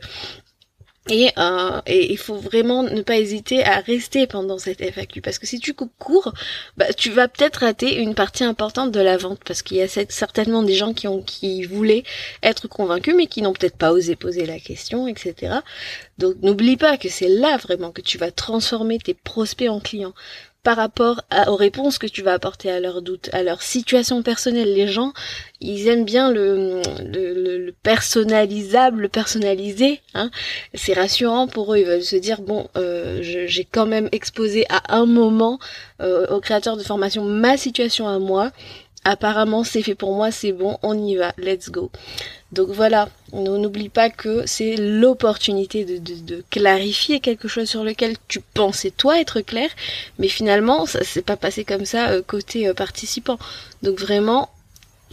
euh, 1.12 1.82
et, 1.88 2.12
il 2.12 2.18
faut 2.18 2.36
vraiment 2.36 2.84
ne 2.84 3.02
pas 3.02 3.18
hésiter 3.18 3.64
à 3.64 3.80
rester 3.80 4.28
pendant 4.28 4.60
cette 4.60 4.82
FAQ 4.82 5.22
parce 5.22 5.40
que 5.40 5.48
si 5.48 5.60
tu 5.60 5.74
coupes 5.74 5.92
court, 5.98 6.34
bah, 6.78 6.92
tu 6.94 7.10
vas 7.10 7.28
peut-être 7.28 7.58
rater 7.58 7.96
une 7.96 8.14
partie 8.14 8.44
importante 8.44 8.92
de 8.92 9.00
la 9.00 9.18
vente. 9.18 9.40
Parce 9.46 9.62
qu'il 9.62 9.78
y 9.78 9.82
a 9.82 9.88
certainement 9.88 10.64
des 10.64 10.76
gens 10.76 10.94
qui 10.94 11.08
ont 11.08 11.22
qui 11.22 11.64
voulaient 11.64 12.04
être 12.44 12.68
convaincus 12.68 13.16
mais 13.16 13.28
qui 13.28 13.42
n'ont 13.42 13.54
peut-être 13.54 13.78
pas 13.78 13.92
osé 13.92 14.16
poser 14.16 14.46
la 14.46 14.60
question, 14.60 15.08
etc. 15.08 15.58
Donc 16.18 16.36
n'oublie 16.42 16.78
pas 16.78 16.98
que 16.98 17.10
c'est 17.10 17.30
là 17.30 17.58
vraiment 17.58 17.92
que 17.92 18.02
tu 18.02 18.18
vas 18.18 18.32
transformer 18.32 19.00
tes 19.00 19.14
prospects 19.14 19.70
en 19.70 19.80
clients 19.80 20.14
par 20.64 20.76
rapport 20.76 21.22
aux 21.48 21.56
réponses 21.56 21.98
que 21.98 22.08
tu 22.08 22.22
vas 22.22 22.34
apporter 22.34 22.70
à 22.70 22.80
leurs 22.80 23.02
doutes, 23.02 23.30
à 23.32 23.44
leur 23.44 23.62
situation 23.62 24.22
personnelle. 24.24 24.74
Les 24.74 24.88
gens, 24.88 25.14
ils 25.62 25.88
aiment 25.88 26.04
bien 26.04 26.32
le, 26.32 26.82
le, 27.06 27.74
personnalisable, 27.82 29.04
le 29.04 29.08
personnalisé. 29.08 30.02
Hein. 30.14 30.32
C'est 30.74 30.94
rassurant 30.94 31.48
pour 31.48 31.74
eux. 31.74 31.78
Ils 31.78 31.86
veulent 31.86 32.04
se 32.04 32.18
dire 32.18 32.42
bon, 32.42 32.68
euh, 32.76 33.20
j'ai 33.22 33.66
quand 33.66 33.86
même 33.86 34.10
exposé 34.12 34.66
à 34.70 34.96
un 34.96 35.06
moment 35.06 35.60
euh, 36.02 36.28
au 36.28 36.42
créateur 36.42 36.76
de 36.76 36.84
formation 36.84 37.24
ma 37.24 37.56
situation 37.56 38.08
à 38.08 38.20
moi 38.20 38.52
apparemment 39.04 39.64
c'est 39.64 39.82
fait 39.82 39.96
pour 39.96 40.16
moi, 40.16 40.32
c'est 40.32 40.52
bon, 40.52 40.78
on 40.84 40.98
y 40.98 41.16
va, 41.16 41.34
let's 41.38 41.70
go. 41.70 41.92
Donc 42.52 42.70
voilà, 42.70 43.10
n'oublie 43.32 43.90
pas 43.90 44.10
que 44.10 44.46
c'est 44.48 44.76
l'opportunité 44.76 45.86
de, 45.86 46.44
clarifier 46.50 47.20
quelque 47.20 47.48
chose 47.48 47.70
sur 47.70 47.84
lequel 47.84 48.16
tu 48.28 48.40
pensais 48.42 48.90
toi 48.90 49.20
être 49.20 49.42
clair, 49.42 49.70
mais 50.18 50.28
finalement 50.28 50.86
ça 50.86 51.04
s'est 51.04 51.22
pas 51.22 51.38
passé 51.38 51.64
comme 51.64 51.86
ça 51.86 52.10
euh, 52.10 52.22
côté 52.26 52.68
euh, 52.68 52.74
participant. 52.74 53.38
Donc 53.84 54.00
vraiment, 54.00 54.50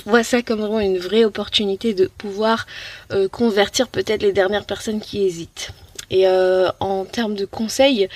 vois 0.07 0.25
ça 0.25 0.41
comme 0.43 0.61
vraiment 0.61 0.81
une 0.81 0.99
vraie 0.99 1.25
opportunité 1.25 1.93
de 1.93 2.07
pouvoir 2.07 2.67
euh, 3.13 3.29
convertir 3.29 3.89
peut-être 3.89 4.23
les 4.23 4.33
dernières 4.33 4.65
personnes 4.65 5.01
qui 5.01 5.23
hésitent. 5.23 5.73
Et 6.11 6.27
euh, 6.27 6.69
en 6.81 7.05
termes 7.05 7.35
de 7.35 7.45
conseils, 7.45 8.09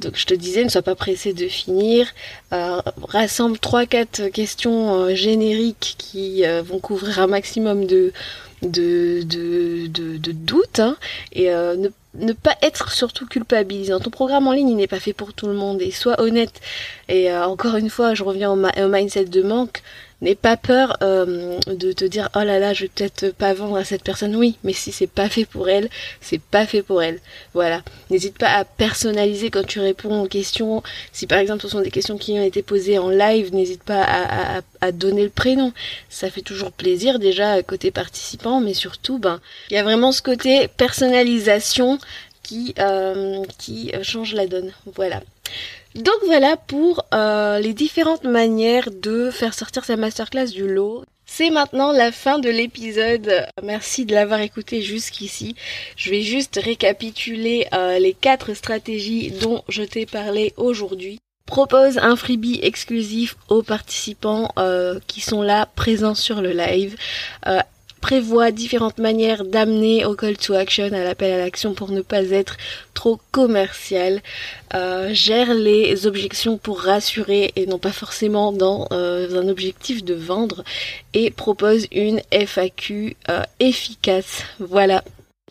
donc 0.00 0.16
je 0.16 0.26
te 0.26 0.34
disais, 0.34 0.64
ne 0.64 0.68
sois 0.68 0.82
pas 0.82 0.94
pressé 0.94 1.32
de 1.32 1.46
finir. 1.46 2.06
Euh, 2.52 2.80
rassemble 3.08 3.58
trois 3.58 3.86
quatre 3.86 4.28
questions 4.28 4.94
euh, 4.94 5.14
génériques 5.14 5.96
qui 5.98 6.44
vont 6.64 6.78
couvrir 6.78 7.20
un 7.20 7.26
maximum 7.26 7.86
de 7.86 8.12
de, 8.62 9.22
de, 9.24 9.88
de, 9.88 10.32
doutes 10.32 10.80
hein, 10.80 10.96
et 11.32 11.48
ne, 11.50 11.88
ne, 12.14 12.32
pas 12.32 12.56
être 12.62 12.92
surtout 12.92 13.26
culpabilisant. 13.26 14.00
Ton 14.00 14.08
programme 14.08 14.48
en 14.48 14.52
ligne 14.52 14.70
il 14.70 14.76
n'est 14.76 14.86
pas 14.86 15.00
fait 15.00 15.12
pour 15.12 15.34
tout 15.34 15.48
le 15.48 15.52
monde 15.52 15.82
et 15.82 15.90
sois 15.90 16.18
honnête. 16.18 16.62
Et 17.10 17.30
encore 17.30 17.76
une 17.76 17.90
fois, 17.90 18.14
je 18.14 18.24
reviens 18.24 18.52
au 18.52 18.88
mindset 18.88 19.26
de 19.26 19.42
manque 19.42 19.82
n'aie 20.24 20.34
pas 20.34 20.56
peur 20.56 20.96
euh, 21.02 21.58
de 21.66 21.92
te 21.92 22.04
dire 22.04 22.28
oh 22.34 22.40
là 22.40 22.58
là 22.58 22.72
je 22.72 22.82
vais 22.82 22.88
peut-être 22.88 23.30
pas 23.34 23.54
vendre 23.54 23.76
à 23.76 23.84
cette 23.84 24.02
personne. 24.02 24.34
Oui 24.34 24.56
mais 24.64 24.72
si 24.72 24.90
c'est 24.90 25.06
pas 25.06 25.28
fait 25.28 25.44
pour 25.44 25.68
elle 25.68 25.88
c'est 26.20 26.40
pas 26.40 26.66
fait 26.66 26.82
pour 26.82 27.02
elle. 27.02 27.20
Voilà. 27.52 27.82
N'hésite 28.10 28.38
pas 28.38 28.48
à 28.48 28.64
personnaliser 28.64 29.50
quand 29.50 29.66
tu 29.66 29.80
réponds 29.80 30.22
aux 30.22 30.28
questions. 30.28 30.82
Si 31.12 31.26
par 31.26 31.38
exemple 31.38 31.62
ce 31.62 31.68
sont 31.68 31.80
des 31.80 31.90
questions 31.90 32.18
qui 32.18 32.32
ont 32.32 32.42
été 32.42 32.62
posées 32.62 32.98
en 32.98 33.10
live 33.10 33.54
n'hésite 33.54 33.82
pas 33.82 34.02
à, 34.02 34.60
à, 34.80 34.92
donner 34.92 35.24
le 35.24 35.30
prénom. 35.30 35.72
Ça 36.08 36.30
fait 36.30 36.42
toujours 36.42 36.72
plaisir 36.72 37.18
déjà 37.18 37.62
côté 37.62 37.90
participant 37.90 38.60
mais 38.60 38.74
surtout 38.74 39.18
ben 39.18 39.40
il 39.70 39.74
y 39.74 39.78
a 39.78 39.82
vraiment 39.82 40.10
ce 40.10 40.22
côté 40.22 40.68
personnalisation 40.68 41.98
qui 42.42 42.74
euh, 42.78 43.42
qui 43.58 43.92
change 44.02 44.34
la 44.34 44.46
donne. 44.46 44.72
Voilà 44.94 45.20
Donc 45.94 46.16
voilà 46.26 46.56
pour 46.56 47.06
euh, 47.14 47.60
les 47.60 47.72
différentes 47.72 48.24
manières 48.24 48.88
de 48.90 49.30
faire 49.30 49.54
sortir 49.54 49.84
sa 49.84 49.96
masterclass 49.96 50.46
du 50.46 50.66
lot. 50.66 51.04
C'est 51.24 51.50
maintenant 51.50 51.92
la 51.92 52.10
fin 52.10 52.38
de 52.38 52.50
l'épisode. 52.50 53.46
Merci 53.62 54.04
de 54.04 54.12
l'avoir 54.12 54.40
écouté 54.40 54.82
jusqu'ici. 54.82 55.54
Je 55.96 56.10
vais 56.10 56.22
juste 56.22 56.60
récapituler 56.62 57.68
euh, 57.72 57.98
les 57.98 58.12
quatre 58.12 58.54
stratégies 58.54 59.30
dont 59.30 59.62
je 59.68 59.82
t'ai 59.82 60.04
parlé 60.04 60.52
aujourd'hui. 60.56 61.18
Propose 61.46 61.98
un 61.98 62.16
freebie 62.16 62.58
exclusif 62.62 63.36
aux 63.48 63.62
participants 63.62 64.50
euh, 64.58 64.98
qui 65.06 65.20
sont 65.20 65.42
là 65.42 65.68
présents 65.76 66.14
sur 66.14 66.40
le 66.40 66.52
live. 66.52 66.96
Prévoit 68.04 68.50
différentes 68.50 68.98
manières 68.98 69.46
d'amener 69.46 70.04
au 70.04 70.14
call 70.14 70.36
to 70.36 70.52
action, 70.52 70.84
à 70.84 71.04
l'appel 71.04 71.32
à 71.32 71.38
l'action 71.38 71.72
pour 71.72 71.90
ne 71.90 72.02
pas 72.02 72.22
être 72.24 72.58
trop 72.92 73.18
commercial. 73.32 74.20
Euh, 74.74 75.08
gère 75.14 75.54
les 75.54 76.06
objections 76.06 76.58
pour 76.58 76.82
rassurer 76.82 77.52
et 77.56 77.64
non 77.64 77.78
pas 77.78 77.92
forcément 77.92 78.52
dans 78.52 78.88
euh, 78.92 79.40
un 79.40 79.48
objectif 79.48 80.04
de 80.04 80.12
vendre 80.12 80.64
et 81.14 81.30
propose 81.30 81.86
une 81.92 82.20
FAQ 82.30 83.16
euh, 83.30 83.42
efficace. 83.58 84.42
Voilà. 84.58 85.02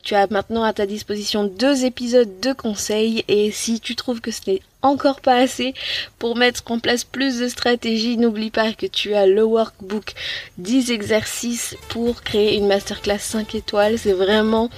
Tu 0.03 0.15
as 0.15 0.27
maintenant 0.27 0.63
à 0.63 0.73
ta 0.73 0.85
disposition 0.85 1.45
deux 1.45 1.85
épisodes 1.85 2.39
de 2.41 2.51
conseils 2.51 3.23
et 3.29 3.51
si 3.51 3.79
tu 3.79 3.95
trouves 3.95 4.19
que 4.19 4.31
ce 4.31 4.41
n'est 4.47 4.61
encore 4.81 5.21
pas 5.21 5.37
assez 5.37 5.73
pour 6.19 6.35
mettre 6.35 6.69
en 6.69 6.79
place 6.79 7.05
plus 7.05 7.39
de 7.39 7.47
stratégies, 7.47 8.17
n'oublie 8.17 8.51
pas 8.51 8.73
que 8.73 8.85
tu 8.85 9.13
as 9.15 9.25
le 9.25 9.43
workbook 9.43 10.13
10 10.57 10.91
exercices 10.91 11.77
pour 11.87 12.21
créer 12.21 12.57
une 12.57 12.67
masterclass 12.67 13.19
5 13.19 13.55
étoiles. 13.55 13.97
C'est 13.97 14.11
vraiment 14.11 14.69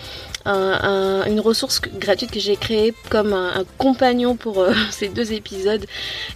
une 0.46 1.40
ressource 1.40 1.82
gratuite 1.82 2.32
que 2.32 2.40
j'ai 2.40 2.56
créée 2.56 2.94
comme 3.10 3.34
un, 3.34 3.64
compagnon 3.78 4.36
pour 4.36 4.60
euh, 4.60 4.74
ces 4.92 5.10
deux 5.10 5.34
épisodes 5.34 5.86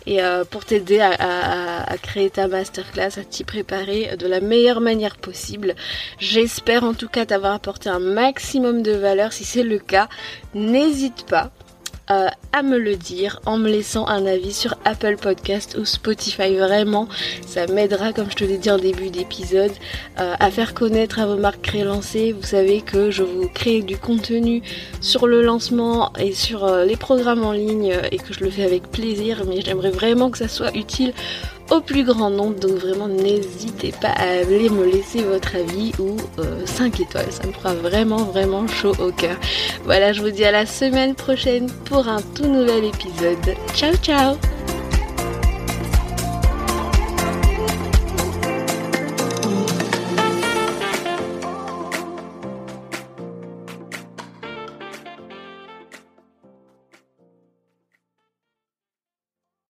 et 0.06 0.22
euh, 0.22 0.44
pour 0.44 0.66
t'aider 0.66 1.00
à, 1.00 1.84
à, 1.84 1.98
créer 1.98 2.30
ta 2.30 2.48
masterclass, 2.48 3.20
à 3.20 3.24
t'y 3.24 3.44
préparer 3.44 4.16
de 4.18 4.28
la 4.28 4.42
meilleure 4.42 4.82
manière 4.82 5.18
possible. 5.18 5.76
J'espère 6.18 6.84
en 6.84 6.94
tout 6.94 7.10
cas 7.10 7.26
t'avoir 7.26 7.54
apporté 7.54 7.90
un 7.90 8.00
maximum 8.00 8.82
de 8.82 8.92
valeur. 8.92 9.34
Si 9.34 9.44
c'est 9.44 9.64
le 9.64 9.80
cas, 9.80 10.08
n'hésite 10.54 11.26
pas 11.26 11.52
euh, 12.12 12.28
à 12.54 12.64
me 12.64 12.80
le 12.80 12.96
dire 12.96 13.40
en 13.46 13.58
me 13.58 13.70
laissant 13.70 14.08
un 14.08 14.26
avis 14.26 14.52
sur 14.52 14.76
Apple 14.84 15.18
Podcast 15.18 15.78
ou 15.80 15.86
Spotify. 15.86 16.56
Vraiment, 16.56 17.08
ça 17.46 17.68
m'aidera, 17.68 18.14
comme 18.14 18.32
je 18.32 18.36
te 18.36 18.44
l'ai 18.44 18.58
dit 18.58 18.72
en 18.72 18.80
début 18.80 19.12
d'épisode, 19.12 19.72
euh, 20.20 20.34
à 20.40 20.50
faire 20.50 20.74
connaître 20.74 21.20
à 21.20 21.28
vos 21.28 21.38
marques 21.38 21.62
créées 21.62 21.84
lancées. 21.84 22.32
Vous 22.32 22.48
savez 22.48 22.82
que 22.82 23.12
je 23.12 23.22
vous 23.22 23.48
crée 23.48 23.82
du 23.82 23.98
contenu 23.98 24.64
sur 25.02 25.28
le 25.28 25.44
lancement 25.44 26.12
et 26.18 26.34
sur 26.34 26.64
euh, 26.66 26.84
les 26.84 26.98
programmes 26.98 27.44
en 27.44 27.52
ligne 27.52 27.96
et 28.12 28.18
que 28.18 28.34
je 28.34 28.44
le 28.44 28.50
fais 28.50 28.64
avec 28.64 28.90
plaisir, 28.90 29.44
mais 29.48 29.62
j'aimerais 29.62 29.92
vraiment 29.92 30.32
que 30.32 30.40
ça 30.40 30.48
soit 30.48 30.76
utile 30.76 31.14
au 31.72 31.82
plus 31.82 32.04
grand 32.04 32.30
nombre. 32.30 32.60
Donc 32.60 32.72
vraiment 32.72 33.08
n'hésitez 33.08 33.94
pas 34.02 34.10
à 34.10 34.40
aller 34.40 34.70
me 34.70 34.86
laisser 34.86 35.24
votre 35.24 35.56
avis 35.56 35.92
ou 36.00 36.18
5 36.66 37.00
étoiles. 37.00 37.32
Ça 37.32 37.48
me 37.48 37.54
fera 37.54 37.74
vraiment 37.74 38.18
vraiment 38.18 38.68
chaud 38.68 38.94
au 39.00 39.12
cœur. 39.12 39.38
Voilà, 39.86 40.14
je 40.14 40.22
vous 40.22 40.32
dis 40.32 40.46
à 40.46 40.52
la 40.52 40.66
semaine 40.66 41.16
prochaine 41.16 41.70
pour 41.86 42.08
un 42.08 42.22
tout 42.36 42.48
nouvel 42.48 42.86
épisode. 42.86 43.56
Ciao 43.74 43.94
ciao 44.02 44.36